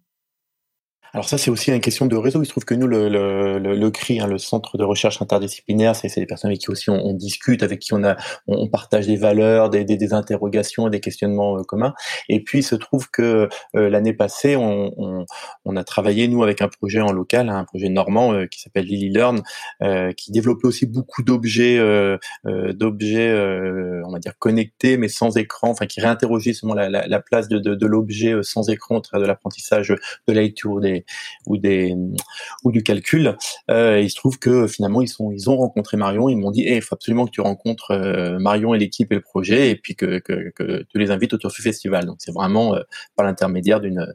Alors 1.14 1.28
ça, 1.28 1.38
c'est 1.38 1.50
aussi 1.50 1.72
une 1.72 1.80
question 1.80 2.06
de 2.06 2.16
réseau. 2.16 2.42
Il 2.42 2.46
se 2.46 2.50
trouve 2.50 2.64
que 2.64 2.74
nous, 2.74 2.86
le, 2.86 3.08
le, 3.08 3.58
le, 3.58 3.74
le 3.74 3.90
CRI, 3.90 4.20
hein, 4.20 4.26
le 4.26 4.38
Centre 4.38 4.76
de 4.76 4.84
recherche 4.84 5.22
interdisciplinaire, 5.22 5.96
c'est 5.96 6.14
des 6.14 6.26
personnes 6.26 6.50
avec 6.50 6.60
qui 6.60 6.70
aussi 6.70 6.90
on, 6.90 7.06
on, 7.06 7.14
discute, 7.14 7.62
avec 7.62 7.78
qui 7.78 7.94
on, 7.94 8.04
a, 8.04 8.16
on, 8.46 8.68
partage 8.68 9.06
des 9.06 9.16
valeurs, 9.16 9.70
des, 9.70 9.84
des, 9.84 9.96
des 9.96 10.12
interrogations, 10.12 10.88
des 10.88 11.00
questionnements 11.00 11.58
euh, 11.58 11.62
communs. 11.62 11.94
Et 12.28 12.42
puis, 12.42 12.58
il 12.58 12.62
se 12.62 12.74
trouve 12.74 13.10
que 13.10 13.48
euh, 13.76 13.88
l'année 13.88 14.12
passée, 14.12 14.56
on, 14.56 15.24
on, 15.64 15.76
a 15.76 15.84
travaillé, 15.84 16.28
nous, 16.28 16.42
avec 16.42 16.60
un 16.60 16.68
projet 16.68 17.00
en 17.00 17.12
local, 17.12 17.48
hein, 17.48 17.58
un 17.58 17.64
projet 17.64 17.88
normand 17.88 18.34
euh, 18.34 18.46
qui 18.46 18.60
s'appelle 18.60 18.84
Lily 18.84 19.10
Learn, 19.10 19.42
qui 20.16 20.32
développait 20.32 20.66
aussi 20.66 20.86
beaucoup 20.86 21.22
d'objets, 21.22 21.78
d'objets, 22.44 23.32
on 24.04 24.10
va 24.10 24.18
dire, 24.18 24.36
connectés, 24.38 24.96
mais 24.96 25.08
sans 25.08 25.36
écran, 25.36 25.70
enfin, 25.70 25.86
qui 25.86 26.00
réinterrogeait 26.00 26.52
seulement 26.52 26.74
la, 26.74 26.88
la, 26.88 27.06
la 27.06 27.20
place 27.20 27.48
de, 27.48 27.58
de, 27.58 27.74
de 27.74 27.86
l'objet 27.86 28.34
sans 28.42 28.68
écran 28.68 28.96
au 28.96 29.00
travers 29.00 29.22
de 29.22 29.28
l'apprentissage 29.28 29.88
de 29.88 30.32
la 30.32 30.42
lecture 30.42 30.80
des 30.80 30.97
ou 31.46 31.56
des 31.56 31.94
ou 32.64 32.72
du 32.72 32.82
calcul. 32.82 33.36
Euh, 33.70 34.00
il 34.00 34.10
se 34.10 34.16
trouve 34.16 34.38
que 34.38 34.66
finalement 34.66 35.02
ils 35.02 35.08
sont 35.08 35.30
ils 35.32 35.50
ont 35.50 35.56
rencontré 35.56 35.96
Marion, 35.96 36.28
ils 36.28 36.36
m'ont 36.36 36.50
dit 36.50 36.64
eh, 36.66 36.76
il 36.76 36.82
faut 36.82 36.94
absolument 36.94 37.26
que 37.26 37.30
tu 37.30 37.40
rencontres 37.40 37.92
euh, 37.92 38.38
Marion 38.38 38.74
et 38.74 38.78
l'équipe 38.78 39.10
et 39.12 39.16
le 39.16 39.20
projet 39.20 39.70
et 39.70 39.76
puis 39.76 39.96
que, 39.96 40.18
que, 40.18 40.52
tu 40.88 40.98
les 40.98 41.10
invites 41.10 41.34
au 41.34 41.38
Turfu 41.38 41.62
Festival. 41.62 42.06
Donc 42.06 42.16
c'est 42.18 42.32
vraiment 42.32 42.74
euh, 42.74 42.82
par 43.16 43.26
l'intermédiaire 43.26 43.80
d'une 43.80 44.06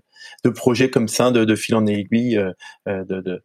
de 0.43 0.50
projets 0.50 0.89
comme 0.89 1.08
ça 1.08 1.32
de, 1.32 1.56
fil 1.56 1.76
en 1.76 1.86
aiguille 1.86 2.41
de 2.88 3.43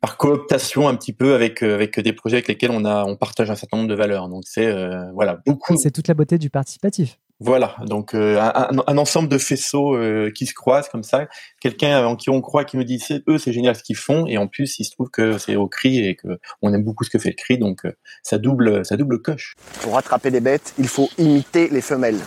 par 0.00 0.16
cooptation 0.16 0.88
un 0.88 0.96
petit 0.96 1.12
peu 1.12 1.34
avec 1.34 1.62
avec 1.62 1.98
des 1.98 2.12
projets 2.12 2.36
avec 2.36 2.48
lesquels 2.48 2.70
on 2.70 2.84
a 2.84 3.04
on 3.04 3.16
partage 3.16 3.50
un 3.50 3.54
certain 3.54 3.78
nombre 3.78 3.88
de 3.88 3.94
valeurs. 3.94 4.28
Donc 4.28 4.44
c'est 4.46 4.66
euh, 4.66 5.10
voilà 5.12 5.38
beaucoup. 5.46 5.76
C'est 5.76 5.90
toute 5.90 6.08
la 6.08 6.14
beauté 6.14 6.38
du 6.38 6.50
participatif. 6.50 7.18
Voilà, 7.38 7.76
donc 7.86 8.14
euh, 8.14 8.40
un, 8.40 8.78
un, 8.86 8.96
ensemble 8.96 9.28
de 9.28 9.36
faisceaux 9.36 9.94
euh, 9.94 10.30
qui 10.34 10.46
se 10.46 10.54
croisent 10.54 10.88
comme 10.88 11.02
ça. 11.02 11.28
Quelqu'un 11.60 12.06
en 12.06 12.16
qui 12.16 12.30
on 12.30 12.40
croit 12.40 12.64
qui 12.64 12.78
nous 12.78 12.84
dit 12.84 12.98
c'est 12.98 13.22
eux 13.28 13.36
c'est 13.36 13.52
génial 13.52 13.76
ce 13.76 13.82
qu'ils 13.82 13.96
font 13.96 14.26
et 14.26 14.38
en 14.38 14.46
plus 14.46 14.78
il 14.78 14.84
se 14.84 14.92
trouve 14.92 15.10
que 15.10 15.36
c'est 15.36 15.54
au 15.54 15.68
cri 15.68 15.98
et 15.98 16.16
que 16.16 16.28
on 16.62 16.72
aime 16.72 16.82
beaucoup 16.82 17.04
ce 17.04 17.10
que 17.10 17.18
fait 17.18 17.28
le 17.28 17.34
cri 17.34 17.58
donc 17.58 17.84
euh, 17.84 17.92
ça 18.22 18.38
double 18.38 18.86
ça 18.86 18.96
double 18.96 19.20
coche. 19.20 19.54
Pour 19.82 19.94
rattraper 19.94 20.30
des 20.30 20.40
bêtes, 20.40 20.72
il 20.78 20.88
faut 20.88 21.10
imiter 21.18 21.68
les 21.68 21.82
femelles. 21.82 22.20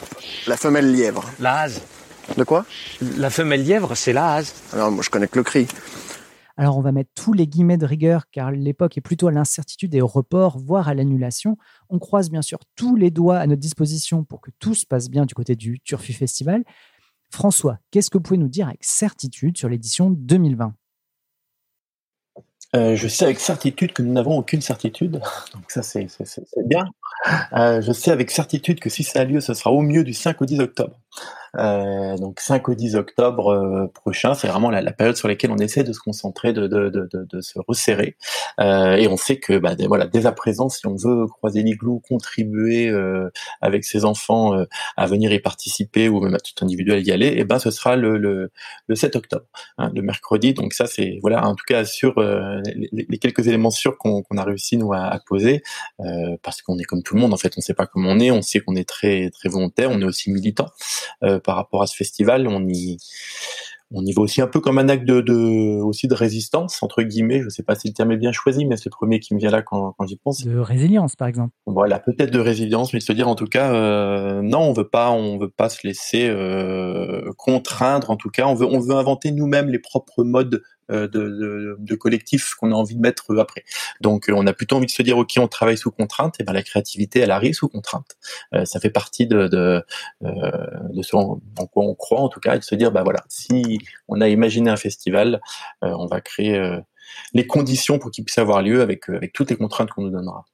La 0.45 0.57
femelle 0.57 0.93
lièvre. 0.93 1.25
La 1.39 1.61
hase. 1.61 1.81
De 2.37 2.43
quoi? 2.43 2.65
La 3.17 3.31
femelle 3.31 3.63
lièvre, 3.63 3.95
c'est 3.95 4.13
la 4.13 4.35
hase. 4.35 4.53
Alors 4.73 4.91
moi 4.91 5.03
je 5.03 5.09
connais 5.09 5.27
que 5.27 5.39
le 5.39 5.43
cri. 5.43 5.67
Alors 6.59 6.77
on 6.77 6.81
va 6.81 6.91
mettre 6.91 7.11
tous 7.15 7.31
les 7.31 7.47
guillemets 7.47 7.77
de 7.77 7.85
rigueur 7.85 8.29
car 8.31 8.51
l'époque 8.51 8.97
est 8.97 9.01
plutôt 9.01 9.29
à 9.29 9.31
l'incertitude 9.31 9.95
et 9.95 10.01
au 10.01 10.07
report, 10.07 10.59
voire 10.59 10.89
à 10.89 10.93
l'annulation. 10.93 11.57
On 11.89 11.99
croise 11.99 12.29
bien 12.29 12.41
sûr 12.41 12.59
tous 12.75 12.97
les 12.97 13.11
doigts 13.11 13.37
à 13.37 13.47
notre 13.47 13.61
disposition 13.61 14.25
pour 14.25 14.41
que 14.41 14.51
tout 14.59 14.75
se 14.75 14.85
passe 14.85 15.09
bien 15.09 15.25
du 15.25 15.33
côté 15.33 15.55
du 15.55 15.79
Turfu 15.79 16.11
Festival. 16.11 16.65
François, 17.31 17.79
qu'est-ce 17.91 18.09
que 18.09 18.17
vous 18.17 18.23
pouvez 18.23 18.37
nous 18.37 18.49
dire 18.49 18.67
avec 18.67 18.83
certitude 18.83 19.57
sur 19.57 19.69
l'édition 19.69 20.09
2020 20.09 20.73
euh, 22.75 22.95
je 22.95 23.07
sais 23.07 23.25
avec 23.25 23.39
certitude 23.39 23.93
que 23.93 24.03
nous 24.03 24.13
n'avons 24.13 24.37
aucune 24.37 24.61
certitude, 24.61 25.13
donc 25.53 25.71
ça 25.71 25.81
c'est 25.81 26.07
bien. 26.65 26.83
Euh, 27.53 27.81
je 27.81 27.91
sais 27.91 28.11
avec 28.11 28.31
certitude 28.31 28.79
que 28.79 28.89
si 28.89 29.03
ça 29.03 29.21
a 29.21 29.23
lieu, 29.25 29.41
ce 29.41 29.53
sera 29.53 29.71
au 29.71 29.81
mieux 29.81 30.03
du 30.03 30.13
5 30.13 30.41
au 30.41 30.45
10 30.45 30.59
octobre. 30.59 30.99
Euh, 31.57 32.15
donc 32.17 32.39
5 32.39 32.69
au 32.69 32.75
10 32.75 32.95
octobre 32.95 33.51
euh, 33.51 33.87
prochain, 33.87 34.35
c'est 34.35 34.47
vraiment 34.47 34.69
la, 34.69 34.91
période 34.91 35.15
sur 35.17 35.27
laquelle 35.27 35.51
on 35.51 35.57
essaie 35.57 35.83
de 35.83 35.93
se 35.93 35.99
concentrer, 35.99 36.53
de, 36.53 37.41
se 37.41 37.59
resserrer. 37.67 38.15
Et 38.59 39.07
on 39.07 39.17
sait 39.17 39.37
que 39.37 39.57
bah, 39.57 39.75
voilà, 39.87 40.05
dès 40.05 40.25
à 40.25 40.31
présent, 40.31 40.69
si 40.69 40.85
on 40.85 40.95
veut 40.95 41.25
croiser 41.27 41.63
l'igloo, 41.63 42.01
contribuer 42.07 42.91
avec 43.61 43.83
ses 43.83 44.05
enfants 44.05 44.53
à 44.97 45.05
venir 45.07 45.31
y 45.31 45.39
participer 45.39 46.09
ou 46.09 46.21
même 46.21 46.35
à 46.35 46.39
tout 46.39 46.63
individuel 46.63 47.05
y 47.05 47.11
aller, 47.11 47.27
et 47.27 47.39
eh 47.39 47.43
ben 47.43 47.59
ce 47.59 47.71
sera 47.71 47.95
le, 47.95 48.17
le, 48.17 48.51
le 48.87 48.95
7 48.95 49.15
octobre, 49.15 49.45
hein, 49.77 49.91
le 49.93 50.01
mercredi. 50.01 50.53
Donc 50.53 50.73
ça 50.73 50.85
c'est 50.85 51.19
voilà, 51.21 51.47
en 51.47 51.55
tout 51.55 51.65
cas 51.67 51.85
sur 51.85 52.19
les, 52.19 53.17
quelques 53.19 53.47
éléments 53.47 53.71
sûrs 53.71 53.97
qu'on 53.97 54.23
a 54.37 54.43
réussi 54.43 54.77
nous 54.77 54.93
à, 54.93 55.19
poser, 55.25 55.63
parce 56.43 56.61
qu'on 56.61 56.77
est 56.77 56.83
tout 57.01 57.15
le 57.15 57.21
monde 57.21 57.33
en 57.33 57.37
fait, 57.37 57.53
on 57.57 57.61
sait 57.61 57.73
pas 57.73 57.87
comment 57.87 58.09
on 58.09 58.19
est, 58.19 58.31
on 58.31 58.41
sait 58.41 58.59
qu'on 58.59 58.75
est 58.75 58.87
très 58.87 59.29
très 59.31 59.49
volontaire, 59.49 59.91
on 59.91 60.01
est 60.01 60.05
aussi 60.05 60.31
militant. 60.31 60.67
Euh, 61.23 61.39
par 61.39 61.55
rapport 61.55 61.81
à 61.81 61.87
ce 61.87 61.95
festival. 61.95 62.47
On 62.47 62.65
y 62.67 62.97
on 63.91 64.05
y 64.05 64.13
va 64.13 64.21
aussi 64.21 64.39
un 64.39 64.47
peu 64.47 64.61
comme 64.61 64.77
un 64.77 64.87
acte 64.87 65.03
de, 65.03 65.19
de 65.19 65.81
aussi 65.81 66.07
de 66.07 66.13
résistance 66.13 66.81
entre 66.83 67.01
guillemets. 67.01 67.41
Je 67.41 67.49
sais 67.49 67.63
pas 67.63 67.75
si 67.75 67.87
le 67.89 67.93
terme 67.93 68.11
est 68.11 68.17
bien 68.17 68.31
choisi, 68.31 68.65
mais 68.65 68.77
c'est 68.77 68.85
le 68.85 68.91
premier 68.91 69.19
qui 69.19 69.33
me 69.33 69.39
vient 69.39 69.49
là 69.49 69.61
quand, 69.61 69.93
quand 69.97 70.05
j'y 70.05 70.15
pense. 70.15 70.45
De 70.45 70.57
résilience, 70.57 71.15
par 71.15 71.27
exemple. 71.27 71.53
Voilà, 71.65 71.99
peut-être 71.99 72.31
de 72.31 72.39
résilience, 72.39 72.93
mais 72.93 72.99
de 72.99 73.03
se 73.03 73.11
dire 73.11 73.27
en 73.27 73.35
tout 73.35 73.47
cas, 73.47 73.73
euh, 73.73 74.41
non, 74.41 74.59
on 74.59 74.73
veut 74.73 74.87
pas, 74.87 75.11
on 75.11 75.37
veut 75.37 75.49
pas 75.49 75.69
se 75.69 75.85
laisser 75.85 76.29
euh, 76.29 77.31
contraindre. 77.37 78.11
En 78.11 78.15
tout 78.15 78.29
cas, 78.29 78.45
on 78.45 78.53
veut, 78.53 78.67
on 78.67 78.79
veut 78.79 78.95
inventer 78.95 79.31
nous-mêmes 79.31 79.69
les 79.69 79.79
propres 79.79 80.23
modes 80.23 80.61
de, 80.89 81.07
de, 81.07 81.75
de 81.77 81.95
collectif 81.95 82.55
qu'on 82.55 82.71
a 82.71 82.75
envie 82.75 82.95
de 82.95 83.01
mettre 83.01 83.37
après. 83.37 83.63
Donc 84.01 84.29
on 84.33 84.45
a 84.47 84.53
plutôt 84.53 84.77
envie 84.77 84.85
de 84.85 84.91
se 84.91 85.01
dire 85.01 85.17
ok 85.17 85.33
on 85.37 85.47
travaille 85.47 85.77
sous 85.77 85.91
contrainte 85.91 86.39
et 86.39 86.43
ben 86.43 86.53
la 86.53 86.63
créativité 86.63 87.19
elle 87.19 87.31
arrive 87.31 87.53
sous 87.53 87.69
contrainte. 87.69 88.17
Euh, 88.53 88.65
ça 88.65 88.79
fait 88.79 88.89
partie 88.89 89.27
de 89.27 89.49
euh, 89.53 89.81
ce 91.01 91.15
en, 91.15 91.39
quoi 91.71 91.83
on 91.83 91.95
croit 91.95 92.21
en 92.21 92.29
tout 92.29 92.39
cas 92.39 92.55
et 92.55 92.59
de 92.59 92.63
se 92.63 92.75
dire 92.75 92.91
bah 92.91 93.03
voilà 93.03 93.23
si 93.27 93.79
on 94.07 94.21
a 94.21 94.27
imaginé 94.27 94.69
un 94.69 94.77
festival 94.77 95.41
on 95.81 96.05
va 96.05 96.21
créer 96.21 96.59
les 97.33 97.47
conditions 97.47 97.99
pour 97.99 98.11
qu'il 98.11 98.23
puisse 98.23 98.37
avoir 98.37 98.61
lieu 98.61 98.81
avec 98.81 99.05
toutes 99.33 99.49
les 99.49 99.55
contraintes 99.55 99.89
qu'on 99.89 100.03
nous 100.03 100.11
donnera. 100.11 100.45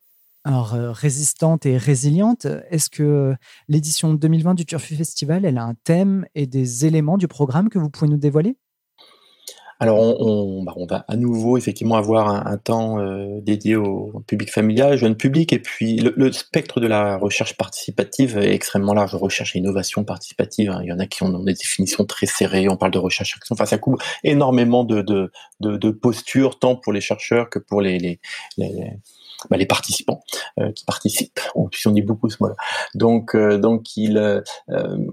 Alors, 0.43 0.73
résistante 0.73 1.65
et 1.65 1.75
résiliente, 1.75 2.45
est-ce 2.69 2.89
que 2.89 3.33
l'édition 3.67 4.13
2020 4.13 4.53
du 4.53 4.65
Turfu 4.65 4.95
Festival, 4.95 5.43
elle 5.43 5.57
a 5.57 5.63
un 5.63 5.73
thème 5.73 6.27
et 6.35 6.45
des 6.45 6.85
éléments 6.85 7.17
du 7.17 7.27
programme 7.27 7.67
que 7.67 7.79
vous 7.79 7.89
pouvez 7.89 8.09
nous 8.09 8.17
dévoiler? 8.17 8.55
Alors 9.79 9.99
on, 9.99 10.15
on, 10.19 10.63
bah, 10.63 10.73
on, 10.77 10.85
va 10.85 11.03
à 11.07 11.17
nouveau 11.17 11.57
effectivement 11.57 11.95
avoir 11.95 12.29
un, 12.29 12.45
un 12.45 12.57
temps 12.57 12.99
euh, 12.99 13.39
dédié 13.41 13.75
au 13.75 14.23
public 14.25 14.51
familial, 14.51 14.97
jeune 14.97 15.15
public, 15.15 15.51
et 15.51 15.59
puis 15.59 15.97
le, 15.97 16.13
le, 16.15 16.31
spectre 16.31 16.79
de 16.79 16.87
la 16.87 17.17
recherche 17.17 17.57
participative 17.57 18.37
est 18.37 18.53
extrêmement 18.53 18.93
large. 18.93 19.15
Recherche 19.15 19.55
et 19.55 19.59
innovation 19.59 20.03
participative, 20.03 20.69
hein. 20.69 20.79
il 20.83 20.87
y 20.87 20.93
en 20.93 20.99
a 20.99 21.07
qui 21.07 21.23
ont 21.23 21.39
des 21.39 21.53
définitions 21.53 22.05
très 22.05 22.25
serrées. 22.25 22.69
On 22.69 22.77
parle 22.77 22.91
de 22.91 22.99
recherche. 22.99 23.37
Enfin, 23.49 23.65
ça 23.65 23.77
couvre 23.77 23.97
énormément 24.23 24.83
de, 24.83 25.01
de, 25.01 25.31
de, 25.59 25.77
de 25.77 25.89
postures, 25.91 26.57
tant 26.59 26.75
pour 26.75 26.93
les 26.93 27.01
chercheurs 27.01 27.49
que 27.49 27.59
pour 27.59 27.81
les, 27.81 27.99
les, 27.99 28.19
les 28.57 28.91
bah, 29.49 29.57
les 29.57 29.65
participants 29.65 30.21
euh, 30.59 30.71
qui 30.71 30.85
participent. 30.85 31.39
On, 31.55 31.69
on 31.85 31.91
dit 31.91 32.01
beaucoup 32.01 32.29
ce 32.29 32.37
mot-là. 32.39 32.55
Donc, 32.93 33.35
euh, 33.35 33.57
donc 33.57 33.95
il, 33.97 34.17
euh, 34.17 34.41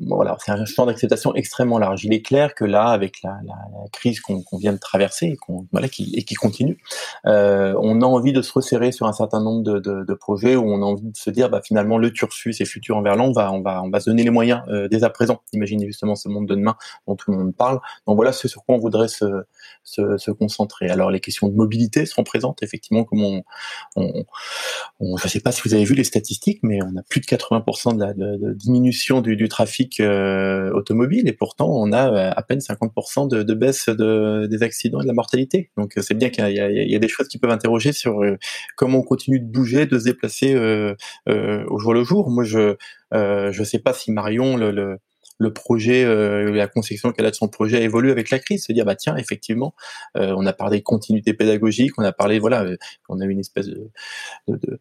voilà, 0.01 0.37
c'est 0.41 0.53
un 0.53 0.65
champ 0.65 0.87
d'acceptation 0.87 1.35
extrêmement 1.35 1.79
large. 1.79 2.05
Il 2.05 2.13
est 2.13 2.23
clair 2.23 2.55
que 2.55 2.65
là, 2.65 2.87
avec 2.87 3.23
la, 3.23 3.39
la, 3.45 3.55
la 3.55 3.89
crise 3.93 4.21
qu'on 4.21 4.43
vient 4.59 4.73
de 4.73 4.79
traverser 4.79 5.27
et, 5.27 5.37
qu'on, 5.37 5.67
voilà, 5.73 5.89
qui, 5.89 6.13
et 6.17 6.25
qui 6.25 6.35
continue, 6.35 6.79
on 7.25 8.03
a 8.03 8.07
envie 8.07 8.33
de 8.33 8.43
se 8.43 8.53
resserrer 8.53 8.93
sur 8.93 9.07
un 9.07 9.13
certain 9.13 9.43
nombre 9.43 9.63
de, 9.63 9.79
de, 9.79 10.05
de, 10.05 10.15
projets 10.15 10.57
où 10.57 10.65
on 10.65 10.83
a 10.83 10.85
envie 10.85 11.11
de 11.11 11.17
se 11.17 11.31
dire, 11.31 11.51
bah, 11.51 11.61
finalement, 11.65 11.99
le 11.99 12.13
Tursus 12.13 12.61
et 12.61 12.65
Futur 12.65 12.97
en 12.97 13.03
Verlan, 13.03 13.29
on 13.29 13.33
va, 13.33 13.53
on 13.53 13.61
va, 13.61 13.83
on 13.83 13.91
va 13.91 14.01
se 14.01 14.09
donner 14.11 14.23
les 14.23 14.31
moyens 14.31 14.63
dès 14.91 15.05
à 15.05 15.11
présent. 15.11 15.41
Imaginez 15.53 15.87
justement 15.87 16.15
ce 16.15 16.29
monde 16.29 16.47
de 16.47 16.55
demain 16.55 16.77
dont 17.07 17.17
tout 17.17 17.31
le 17.31 17.39
monde 17.39 17.55
parle. 17.55 17.81
Donc 18.07 18.17
voilà 18.17 18.33
ce 18.33 18.49
sur 18.49 18.65
quoi 18.65 18.77
on 18.77 18.79
voudrait 18.79 19.09
se, 19.09 19.25
se, 19.83 20.17
se 20.17 20.31
concentrer. 20.31 20.89
Alors 20.89 21.11
les 21.11 21.21
questions 21.21 21.49
de 21.49 21.55
mobilité 21.55 22.07
seront 22.07 22.25
présentes, 22.25 22.63
effectivement, 22.63 23.05
comme 23.05 23.23
on, 23.25 23.43
on 23.97 24.22
je 25.01 25.07
ne 25.07 25.29
sais 25.29 25.41
pas 25.41 25.53
si 25.53 25.63
vous 25.65 25.75
avez 25.75 25.85
vu 25.85 25.95
les 25.95 26.05
statistiques, 26.05 26.61
mais 26.63 26.81
on 26.83 26.97
a 26.97 27.03
plus 27.03 27.21
de 27.21 27.27
80% 27.27 27.97
de 27.97 28.01
la 28.01 28.55
diminution 28.55 29.21
du, 29.21 29.49
trafic 29.49 30.01
euh, 30.01 30.71
automobile 30.73 31.29
et 31.29 31.33
pourtant 31.33 31.69
on 31.69 31.93
a 31.93 32.11
euh, 32.11 32.31
à 32.35 32.43
peine 32.43 32.61
50% 32.61 33.29
de, 33.29 33.55
baisse 33.55 33.89
de, 33.89 34.47
des 34.47 34.63
accidents 34.63 35.01
et 35.01 35.03
de 35.03 35.09
la 35.09 35.15
mortalité. 35.15 35.71
Donc 35.77 35.95
c'est 36.01 36.15
bien 36.15 36.31
qu'il 36.31 36.49
y, 36.49 36.95
a 36.95 36.99
des 36.99 37.09
choses 37.09 37.29
qui 37.29 37.39
peuvent 37.39 37.51
interroger 37.51 37.93
sur 37.93 38.23
euh, 38.23 38.39
comment 38.77 38.99
on 38.99 39.03
continue 39.03 39.41
de 39.41 39.47
bouger, 39.47 39.87
de 39.87 39.99
se 39.99 40.05
déplacer 40.05 40.55
au 40.57 41.79
jour 41.79 41.95
le 41.95 42.05
jour. 42.05 42.31
Moi, 42.31 42.45
je 42.45 42.77
je 43.13 43.65
sais 43.65 43.79
pas 43.79 43.93
si 43.93 44.13
Marion 44.13 44.57
le, 44.57 44.71
le 44.71 44.99
le 45.43 45.53
projet, 45.53 46.05
euh, 46.05 46.53
la 46.53 46.69
conception 46.69 47.13
qu'elle 47.13 47.27
a 47.27 47.31
de 47.31 47.35
son 47.35 47.49
projet 47.49 47.79
a 47.79 47.81
évolué 47.81 48.11
avec 48.11 48.31
la 48.31 48.39
crise, 48.39 48.65
se 48.65 48.73
dire 48.73 48.85
bah 48.85 48.95
tiens 48.95 49.17
effectivement, 49.17 49.75
euh, 50.17 50.35
on 50.37 50.47
a 50.47 50.53
parlé 50.53 50.79
de 50.79 50.85
continuité 50.85 51.35
pédagogique, 51.35 51.93
on 51.99 52.05
a 52.05 52.13
parlé 52.13 52.39
voilà, 52.39 52.63
euh, 52.63 52.77
on 53.09 53.21
a 53.21 53.25
eu 53.25 53.31
une 53.31 53.41
espèce 53.41 53.67
de, 53.67 53.91
de, 54.49 54.79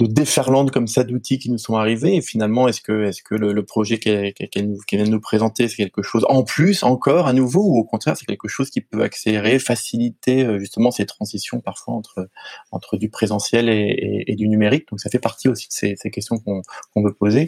déferlante 0.00 0.70
comme 0.70 0.86
ça 0.86 1.04
d'outils 1.04 1.38
qui 1.38 1.50
nous 1.50 1.58
sont 1.58 1.76
arrivés. 1.76 2.20
Finalement 2.22 2.66
est-ce 2.68 2.80
que 2.80 3.04
est-ce 3.04 3.22
que 3.22 3.34
le, 3.34 3.62
projet 3.62 3.98
qu'elle 3.98 4.32
vient 4.92 5.04
de 5.04 5.10
nous 5.10 5.20
présenter 5.20 5.68
c'est 5.68 5.76
quelque 5.76 6.02
chose 6.02 6.24
en 6.28 6.42
plus 6.42 6.82
encore 6.82 7.26
à 7.26 7.34
nouveau 7.34 7.62
ou 7.62 7.76
au 7.76 7.84
contraire 7.84 8.16
c'est 8.16 8.24
quelque 8.24 8.48
chose 8.48 8.70
qui 8.70 8.80
peut 8.80 9.02
accélérer, 9.02 9.58
faciliter 9.58 10.58
justement 10.58 10.90
ces 10.90 11.04
transitions 11.04 11.60
parfois 11.60 11.94
entre 11.94 12.30
entre 12.72 12.96
du 12.96 13.10
présentiel 13.10 13.68
et, 13.68 14.34
du 14.36 14.48
numérique? 14.48 14.88
Donc 14.90 15.00
ça 15.00 15.10
fait 15.10 15.18
partie 15.18 15.48
aussi 15.48 15.68
de 15.68 15.96
ces, 15.96 16.10
questions 16.10 16.38
qu'on 16.38 16.62
qu'on 16.94 17.02
veut 17.02 17.12
poser. 17.12 17.46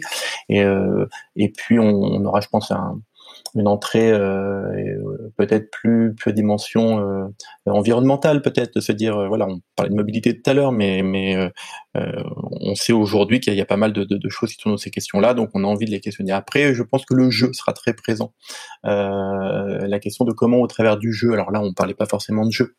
Et 0.49 1.49
puis 1.49 1.79
on, 1.79 1.89
on 1.89 2.25
aura 2.25 2.41
je 2.41 2.47
pense, 2.51 2.71
un, 2.71 3.01
une 3.55 3.67
entrée 3.67 4.11
euh, 4.11 4.71
euh, 4.71 5.33
peut-être 5.37 5.69
plus 5.71 6.13
plus 6.15 6.33
dimension 6.33 6.99
euh, 6.99 7.27
environnementale 7.65 8.41
peut-être 8.41 8.75
de 8.75 8.81
se 8.81 8.91
dire 8.91 9.27
voilà 9.27 9.47
on 9.47 9.61
parlait 9.75 9.89
de 9.89 9.95
mobilité 9.95 10.39
tout 10.39 10.49
à 10.49 10.53
l'heure 10.53 10.71
mais 10.71 11.01
mais 11.03 11.51
on 11.95 12.75
sait 12.75 12.93
aujourd'hui 12.93 13.39
qu'il 13.39 13.53
y 13.53 13.61
a 13.61 13.65
pas 13.65 13.77
mal 13.77 13.91
de, 13.93 14.29
choses 14.29 14.51
qui 14.51 14.57
tournent 14.57 14.73
dans 14.73 14.77
ces 14.77 14.91
questions-là 14.91 15.33
donc 15.33 15.49
on 15.53 15.63
a 15.63 15.67
envie 15.67 15.85
de 15.85 15.91
les 15.91 15.99
questionner. 15.99 16.31
Après 16.31 16.73
je 16.73 16.83
pense 16.83 17.05
que 17.05 17.13
le 17.13 17.29
jeu 17.29 17.51
sera 17.53 17.73
très 17.73 17.93
présent. 17.93 18.33
La 18.83 19.99
question 19.99 20.25
de 20.25 20.31
comment 20.31 20.57
au 20.57 20.67
travers 20.67 20.97
du 20.97 21.11
jeu 21.13 21.33
alors 21.33 21.51
là 21.51 21.61
on 21.61 21.73
parlait 21.73 21.93
pas 21.93 22.05
forcément 22.05 22.45
de 22.45 22.51
jeu 22.51 22.75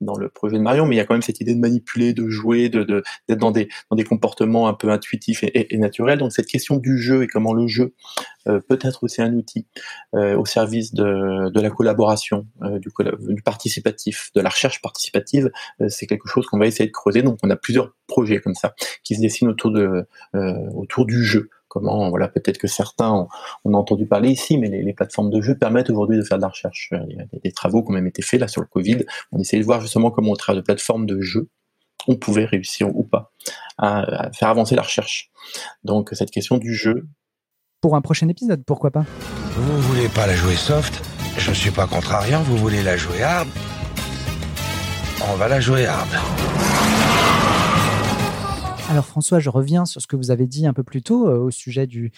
dans 0.00 0.16
le 0.16 0.28
projet 0.28 0.56
de 0.56 0.62
Marion, 0.62 0.86
mais 0.86 0.94
il 0.94 0.98
y 0.98 1.00
a 1.00 1.04
quand 1.04 1.14
même 1.14 1.22
cette 1.22 1.40
idée 1.40 1.54
de 1.54 1.60
manipuler, 1.60 2.12
de 2.12 2.28
jouer, 2.28 2.68
d'être 2.68 3.38
dans 3.38 3.50
des 3.50 3.68
dans 3.90 3.96
des 3.96 4.04
comportements 4.04 4.68
un 4.68 4.74
peu 4.74 4.90
intuitifs 4.90 5.42
et, 5.42 5.76
naturels. 5.78 6.18
Donc 6.18 6.32
cette 6.32 6.46
question 6.46 6.76
du 6.76 6.98
jeu 6.98 7.22
et 7.22 7.26
comment 7.26 7.52
le 7.52 7.66
jeu 7.66 7.94
euh, 8.48 8.60
peut 8.60 8.78
être 8.82 9.04
aussi 9.04 9.22
un 9.22 9.32
outil 9.34 9.66
euh, 10.14 10.36
au 10.36 10.46
service 10.46 10.94
de, 10.94 11.50
de 11.50 11.60
la 11.60 11.70
collaboration, 11.70 12.46
euh, 12.62 12.78
du, 12.78 12.90
du, 13.34 13.42
participatif, 13.42 14.30
de 14.34 14.40
la 14.40 14.48
recherche 14.48 14.80
participative, 14.80 15.50
c'est 15.88 16.06
quelque 16.06 16.28
chose 16.28 16.46
qu'on 16.46 16.58
va 16.58 16.66
essayer 16.66 16.86
de 16.86 16.92
creuser. 16.92 17.22
Donc 17.22 17.38
on 17.42 17.50
a 17.50 17.56
plusieurs 17.56 17.94
projets 18.06 18.40
comme 18.40 18.54
ça 18.54 18.74
qui 19.04 19.16
se 19.16 19.20
dessinent 19.20 19.48
autour 19.48 19.72
de 19.72 20.06
autour 20.74 21.06
du 21.06 21.24
jeu 21.24 21.50
comment, 21.68 22.10
voilà, 22.10 22.28
peut-être 22.28 22.58
que 22.58 22.66
certains 22.66 23.10
ont, 23.10 23.28
on 23.64 23.74
a 23.74 23.76
entendu 23.76 24.06
parler 24.06 24.30
ici, 24.30 24.58
mais 24.58 24.68
les, 24.68 24.82
les 24.82 24.92
plateformes 24.92 25.30
de 25.30 25.40
jeux 25.40 25.56
permettent 25.56 25.90
aujourd'hui 25.90 26.16
de 26.16 26.22
faire 26.22 26.38
de 26.38 26.42
la 26.42 26.48
recherche. 26.48 26.92
Il 27.08 27.16
y 27.16 27.20
a 27.20 27.24
des, 27.26 27.40
des, 27.42 27.52
travaux 27.52 27.82
qui 27.82 27.90
ont 27.90 27.94
même 27.94 28.06
été 28.06 28.22
faits 28.22 28.40
là 28.40 28.48
sur 28.48 28.60
le 28.60 28.66
Covid. 28.66 29.04
On 29.32 29.38
essayait 29.38 29.60
de 29.60 29.66
voir 29.66 29.80
justement 29.80 30.10
comment 30.10 30.32
au 30.32 30.36
travers 30.36 30.60
de 30.60 30.64
plateformes 30.64 31.06
de 31.06 31.20
jeux, 31.20 31.48
on 32.06 32.16
pouvait 32.16 32.44
réussir 32.44 32.88
ou 32.94 33.04
pas 33.04 33.32
à, 33.76 34.26
à 34.26 34.32
faire 34.32 34.48
avancer 34.48 34.74
la 34.74 34.82
recherche. 34.82 35.30
Donc 35.84 36.10
cette 36.12 36.30
question 36.30 36.56
du 36.56 36.74
jeu. 36.74 37.06
Pour 37.80 37.94
un 37.94 38.00
prochain 38.00 38.28
épisode, 38.28 38.64
pourquoi 38.64 38.90
pas? 38.90 39.04
Vous 39.52 39.80
voulez 39.82 40.08
pas 40.08 40.26
la 40.26 40.34
jouer 40.34 40.56
soft? 40.56 41.04
Je 41.36 41.52
suis 41.52 41.70
pas 41.70 41.86
contrariant, 41.86 42.42
vous 42.42 42.56
voulez 42.56 42.82
la 42.82 42.96
jouer 42.96 43.22
hard? 43.22 43.48
On 45.30 45.36
va 45.36 45.48
la 45.48 45.60
jouer 45.60 45.86
hard. 45.86 46.08
Alors 48.88 49.04
François, 49.04 49.38
je 49.38 49.50
reviens 49.50 49.84
sur 49.84 50.00
ce 50.00 50.06
que 50.06 50.16
vous 50.16 50.30
avez 50.30 50.46
dit 50.46 50.66
un 50.66 50.72
peu 50.72 50.82
plus 50.82 51.02
tôt 51.02 51.28
euh, 51.28 51.38
au 51.38 51.50
sujet 51.50 51.86
du, 51.86 52.10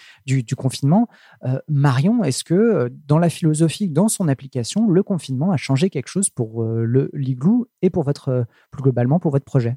confinement. 0.55 1.09
Euh, 1.43 1.59
Marion, 1.67 2.23
est-ce 2.23 2.45
que 2.45 2.53
euh, 2.53 2.89
dans 3.07 3.19
la 3.19 3.29
philosophie, 3.29 3.89
dans 3.89 4.07
son 4.07 4.29
application, 4.29 4.87
le 4.87 5.03
confinement 5.03 5.51
a 5.51 5.57
changé 5.57 5.89
quelque 5.89 6.07
chose 6.07 6.29
pour 6.29 6.63
le 6.63 7.09
l'igloo 7.13 7.67
et 7.81 7.89
pour 7.89 8.03
votre, 8.03 8.45
plus 8.71 8.83
globalement 8.83 9.19
pour 9.19 9.31
votre 9.31 9.43
projet? 9.43 9.75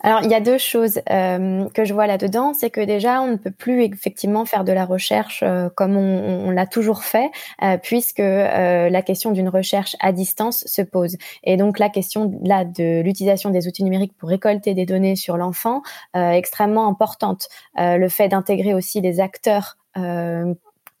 Alors, 0.00 0.22
il 0.22 0.30
y 0.30 0.34
a 0.34 0.40
deux 0.40 0.58
choses 0.58 1.00
euh, 1.10 1.68
que 1.70 1.84
je 1.84 1.94
vois 1.94 2.06
là-dedans. 2.06 2.52
C'est 2.52 2.68
que 2.68 2.82
déjà, 2.82 3.22
on 3.22 3.28
ne 3.28 3.36
peut 3.36 3.50
plus 3.50 3.82
effectivement 3.84 4.44
faire 4.44 4.62
de 4.62 4.72
la 4.72 4.84
recherche 4.84 5.42
euh, 5.42 5.70
comme 5.74 5.96
on, 5.96 6.50
l'a 6.50 6.66
toujours 6.66 7.02
fait, 7.02 7.30
euh, 7.62 7.78
puisque 7.82 8.18
la 8.18 9.02
question 9.02 9.32
d'une 9.32 9.48
recherche 9.48 9.96
à 10.00 10.12
distance 10.12 10.64
se 10.66 10.82
pose. 10.82 11.16
Et 11.44 11.56
donc, 11.56 11.78
la 11.78 11.88
question 11.88 12.38
là 12.44 12.64
de 12.64 13.00
l'utilisation 13.00 13.50
des 13.50 13.66
outils 13.68 13.84
numériques 13.84 14.16
pour 14.18 14.28
récolter 14.28 14.74
des 14.74 14.86
données 14.86 15.16
sur 15.16 15.36
l'enfant 15.36 15.82
extrêmement 16.14 16.88
importante. 16.88 17.48
Le 17.76 18.08
fait 18.08 18.28
d'intégrer 18.28 18.74
aussi 18.74 19.00
des 19.00 19.20
acteurs 19.20 19.76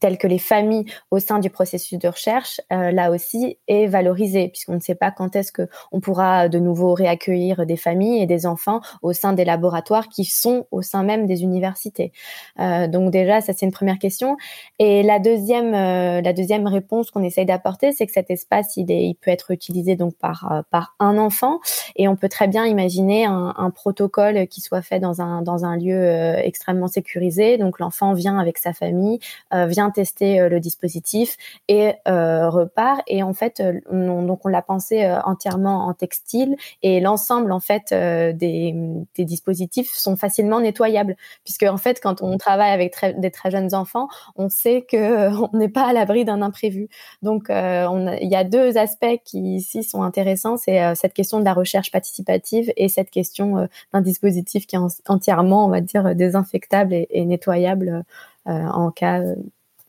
telles 0.00 0.18
que 0.18 0.26
les 0.26 0.38
familles 0.38 0.84
au 1.10 1.18
sein 1.18 1.38
du 1.38 1.50
processus 1.50 1.98
de 1.98 2.08
recherche, 2.08 2.60
euh, 2.72 2.90
là 2.90 3.10
aussi, 3.10 3.58
est 3.68 3.86
valorisé, 3.86 4.48
puisqu'on 4.48 4.74
ne 4.74 4.80
sait 4.80 4.94
pas 4.94 5.10
quand 5.10 5.36
est-ce 5.36 5.52
qu'on 5.52 6.00
pourra 6.00 6.48
de 6.48 6.58
nouveau 6.58 6.94
réaccueillir 6.94 7.66
des 7.66 7.76
familles 7.76 8.22
et 8.22 8.26
des 8.26 8.46
enfants 8.46 8.80
au 9.02 9.12
sein 9.12 9.32
des 9.32 9.44
laboratoires 9.44 10.08
qui 10.08 10.24
sont 10.24 10.66
au 10.70 10.82
sein 10.82 11.02
même 11.02 11.26
des 11.26 11.42
universités. 11.42 12.12
Euh, 12.60 12.88
donc 12.88 13.10
déjà, 13.10 13.40
ça 13.40 13.52
c'est 13.52 13.66
une 13.66 13.72
première 13.72 13.98
question. 13.98 14.36
Et 14.78 15.02
la 15.02 15.18
deuxième, 15.18 15.74
euh, 15.74 16.20
la 16.20 16.32
deuxième 16.32 16.66
réponse 16.66 17.10
qu'on 17.10 17.22
essaye 17.22 17.46
d'apporter, 17.46 17.92
c'est 17.92 18.06
que 18.06 18.12
cet 18.12 18.30
espace, 18.30 18.76
il, 18.76 18.90
est, 18.90 19.04
il 19.04 19.14
peut 19.14 19.30
être 19.30 19.50
utilisé 19.50 19.96
donc 19.96 20.14
par, 20.16 20.52
euh, 20.52 20.62
par 20.70 20.94
un 20.98 21.18
enfant, 21.18 21.60
et 21.96 22.08
on 22.08 22.16
peut 22.16 22.28
très 22.28 22.48
bien 22.48 22.66
imaginer 22.66 23.24
un, 23.24 23.54
un 23.56 23.70
protocole 23.70 24.46
qui 24.48 24.60
soit 24.60 24.82
fait 24.82 25.00
dans 25.00 25.20
un, 25.20 25.42
dans 25.42 25.64
un 25.64 25.76
lieu 25.76 25.96
euh, 25.96 26.36
extrêmement 26.36 26.88
sécurisé. 26.88 27.58
Donc 27.58 27.78
l'enfant 27.78 28.12
vient 28.12 28.38
avec 28.38 28.58
sa 28.58 28.72
famille, 28.72 29.18
vient 29.52 29.90
tester 29.96 30.48
le 30.48 30.60
dispositif 30.60 31.36
et 31.68 31.94
repart. 32.06 33.02
Et 33.06 33.22
en 33.22 33.32
fait, 33.32 33.62
donc 33.90 34.44
on 34.44 34.48
l'a 34.48 34.62
pensé 34.62 35.06
entièrement 35.24 35.86
en 35.86 35.94
textile 35.94 36.56
et 36.82 37.00
l'ensemble 37.00 37.52
en 37.52 37.60
fait 37.60 37.92
des, 37.92 38.74
des, 39.14 39.24
dispositifs 39.24 39.92
sont 39.92 40.16
facilement 40.16 40.60
nettoyables 40.60 41.16
puisque 41.44 41.64
en 41.64 41.78
fait 41.78 42.00
quand 42.00 42.22
on 42.22 42.36
travaille 42.36 42.72
avec 42.72 42.94
des 43.18 43.30
très 43.30 43.50
jeunes 43.50 43.74
enfants, 43.74 44.08
on 44.36 44.48
sait 44.48 44.82
que 44.82 45.30
on 45.52 45.56
n'est 45.56 45.68
pas 45.68 45.86
à 45.86 45.92
l'abri 45.92 46.24
d'un 46.24 46.42
imprévu. 46.42 46.88
Donc 47.22 47.46
il 47.48 48.28
y 48.28 48.36
a 48.36 48.44
deux 48.44 48.76
aspects 48.78 49.20
qui 49.24 49.56
ici 49.56 49.82
sont 49.82 50.02
intéressants, 50.02 50.56
c'est 50.56 50.94
cette 50.94 51.14
question 51.14 51.40
de 51.40 51.44
la 51.44 51.54
recherche 51.54 51.90
participative 51.90 52.72
et 52.76 52.88
cette 52.88 53.10
question 53.10 53.68
d'un 53.92 54.00
dispositif 54.00 54.66
qui 54.66 54.76
est 54.76 54.80
entièrement, 55.08 55.66
on 55.66 55.68
va 55.68 55.80
dire, 55.80 56.14
désinfectable 56.14 56.94
et, 56.94 57.24
nettoyable 57.24 58.04
en 58.44 58.90
cas 58.90 59.22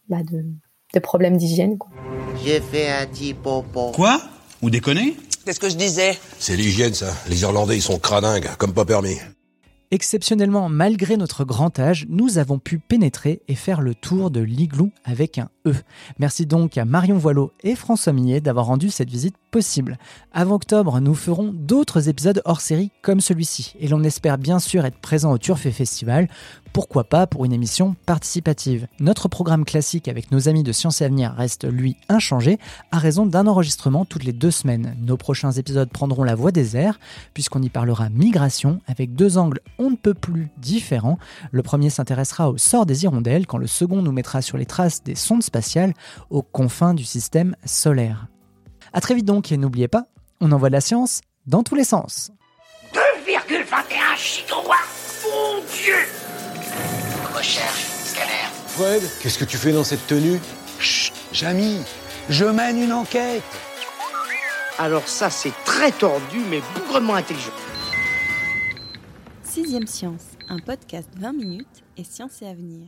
bah, 0.09 0.23
de, 0.23 0.45
de 0.93 0.99
problèmes 0.99 1.37
d'hygiène. 1.37 1.77
J'ai 2.43 2.59
fait 2.61 2.89
un 2.89 3.05
petit 3.07 3.33
popo. 3.33 3.91
Quoi? 3.91 4.21
Vous 4.61 4.69
déconnez? 4.69 5.15
Qu'est-ce 5.45 5.59
que 5.59 5.69
je 5.69 5.75
disais? 5.75 6.17
C'est 6.39 6.55
l'hygiène, 6.55 6.93
ça. 6.93 7.13
Les 7.29 7.41
Irlandais, 7.41 7.77
ils 7.77 7.81
sont 7.81 7.99
cradingues, 7.99 8.49
comme 8.57 8.73
pas 8.73 8.85
permis. 8.85 9.17
Exceptionnellement, 9.89 10.67
malgré 10.67 11.15
notre 11.15 11.45
grand 11.45 11.79
âge, 11.79 12.05
nous 12.09 12.39
avons 12.39 12.59
pu 12.59 12.77
pénétrer 12.77 13.41
et 13.47 13.55
faire 13.55 13.79
le 13.79 13.95
tour 13.95 14.29
de 14.31 14.41
l'igloo 14.41 14.91
avec 15.05 15.37
un 15.37 15.49
E. 15.65 15.73
Merci 16.19 16.45
donc 16.45 16.77
à 16.77 16.83
Marion 16.83 17.17
Voileau 17.17 17.53
et 17.63 17.73
François 17.75 18.11
Millet 18.11 18.41
d'avoir 18.41 18.65
rendu 18.65 18.89
cette 18.89 19.09
visite 19.09 19.35
possible. 19.51 19.97
Avant 20.33 20.55
octobre, 20.55 20.99
nous 20.99 21.15
ferons 21.15 21.51
d'autres 21.53 22.09
épisodes 22.09 22.41
hors 22.45 22.61
série 22.61 22.91
comme 23.01 23.21
celui-ci, 23.21 23.75
et 23.79 23.87
l'on 23.87 24.03
espère 24.03 24.37
bien 24.37 24.59
sûr 24.59 24.85
être 24.85 24.99
présent 24.99 25.31
au 25.31 25.37
Turf 25.37 25.67
Festival 25.69 26.27
pourquoi 26.77 27.05
pas 27.05 27.25
pour 27.25 27.43
une 27.43 27.53
émission 27.53 27.95
participative. 28.05 28.87
Notre 28.99 29.27
programme 29.27 29.65
classique 29.65 30.07
avec 30.07 30.31
nos 30.31 30.47
amis 30.47 30.61
de 30.61 30.71
Science 30.71 31.01
et 31.01 31.05
Avenir 31.05 31.33
reste 31.33 31.65
lui 31.65 31.97
inchangé 32.07 32.59
à 32.91 32.99
raison 32.99 33.25
d'un 33.25 33.47
enregistrement 33.47 34.05
toutes 34.05 34.23
les 34.23 34.31
deux 34.31 34.51
semaines. 34.51 34.95
Nos 35.01 35.17
prochains 35.17 35.51
épisodes 35.53 35.89
prendront 35.89 36.23
la 36.23 36.35
voie 36.35 36.51
des 36.51 36.77
airs 36.77 36.99
puisqu'on 37.33 37.63
y 37.63 37.69
parlera 37.69 38.09
migration 38.09 38.79
avec 38.85 39.15
deux 39.15 39.39
angles 39.39 39.59
on 39.79 39.89
ne 39.89 39.95
peut 39.95 40.13
plus 40.13 40.49
différents. 40.59 41.17
Le 41.51 41.63
premier 41.63 41.89
s'intéressera 41.89 42.51
au 42.51 42.59
sort 42.59 42.85
des 42.85 43.05
hirondelles 43.05 43.47
quand 43.47 43.57
le 43.57 43.65
second 43.65 44.03
nous 44.03 44.11
mettra 44.11 44.43
sur 44.43 44.59
les 44.59 44.67
traces 44.67 45.03
des 45.03 45.15
sondes 45.15 45.41
spatiales 45.41 45.95
aux 46.29 46.43
confins 46.43 46.93
du 46.93 47.05
système 47.05 47.55
solaire. 47.65 48.27
A 48.97 48.99
très 48.99 49.13
vite 49.13 49.25
donc 49.25 49.51
et 49.51 49.57
n'oubliez 49.57 49.87
pas, 49.87 50.05
on 50.41 50.51
envoie 50.51 50.69
de 50.69 50.73
la 50.73 50.81
science 50.81 51.21
dans 51.45 51.61
tous 51.61 51.75
les 51.75 51.83
sens. 51.83 52.31
2,21 52.95 54.17
gigawatts 54.17 54.73
Mon 55.23 55.59
Dieu 55.71 55.93
Recherche, 57.31 57.85
scanner. 58.05 58.49
Fred, 58.65 59.03
qu'est-ce 59.21 59.37
que 59.37 59.45
tu 59.45 59.57
fais 59.57 59.71
dans 59.71 59.83
cette 59.83 60.07
tenue? 60.07 60.39
Chut, 60.79 61.13
Jamy, 61.31 61.77
je 62.27 62.45
mène 62.45 62.81
une 62.81 62.91
enquête. 62.91 63.43
Alors 64.79 65.07
ça, 65.07 65.29
c'est 65.29 65.53
très 65.63 65.91
tordu, 65.91 66.39
mais 66.49 66.61
bougrement 66.73 67.13
intelligent. 67.13 67.51
Sixième 69.43 69.85
Science, 69.85 70.23
un 70.49 70.57
podcast 70.57 71.09
20 71.19 71.33
minutes 71.33 71.83
et 71.97 72.03
science 72.03 72.41
et 72.41 72.47
avenir. 72.47 72.87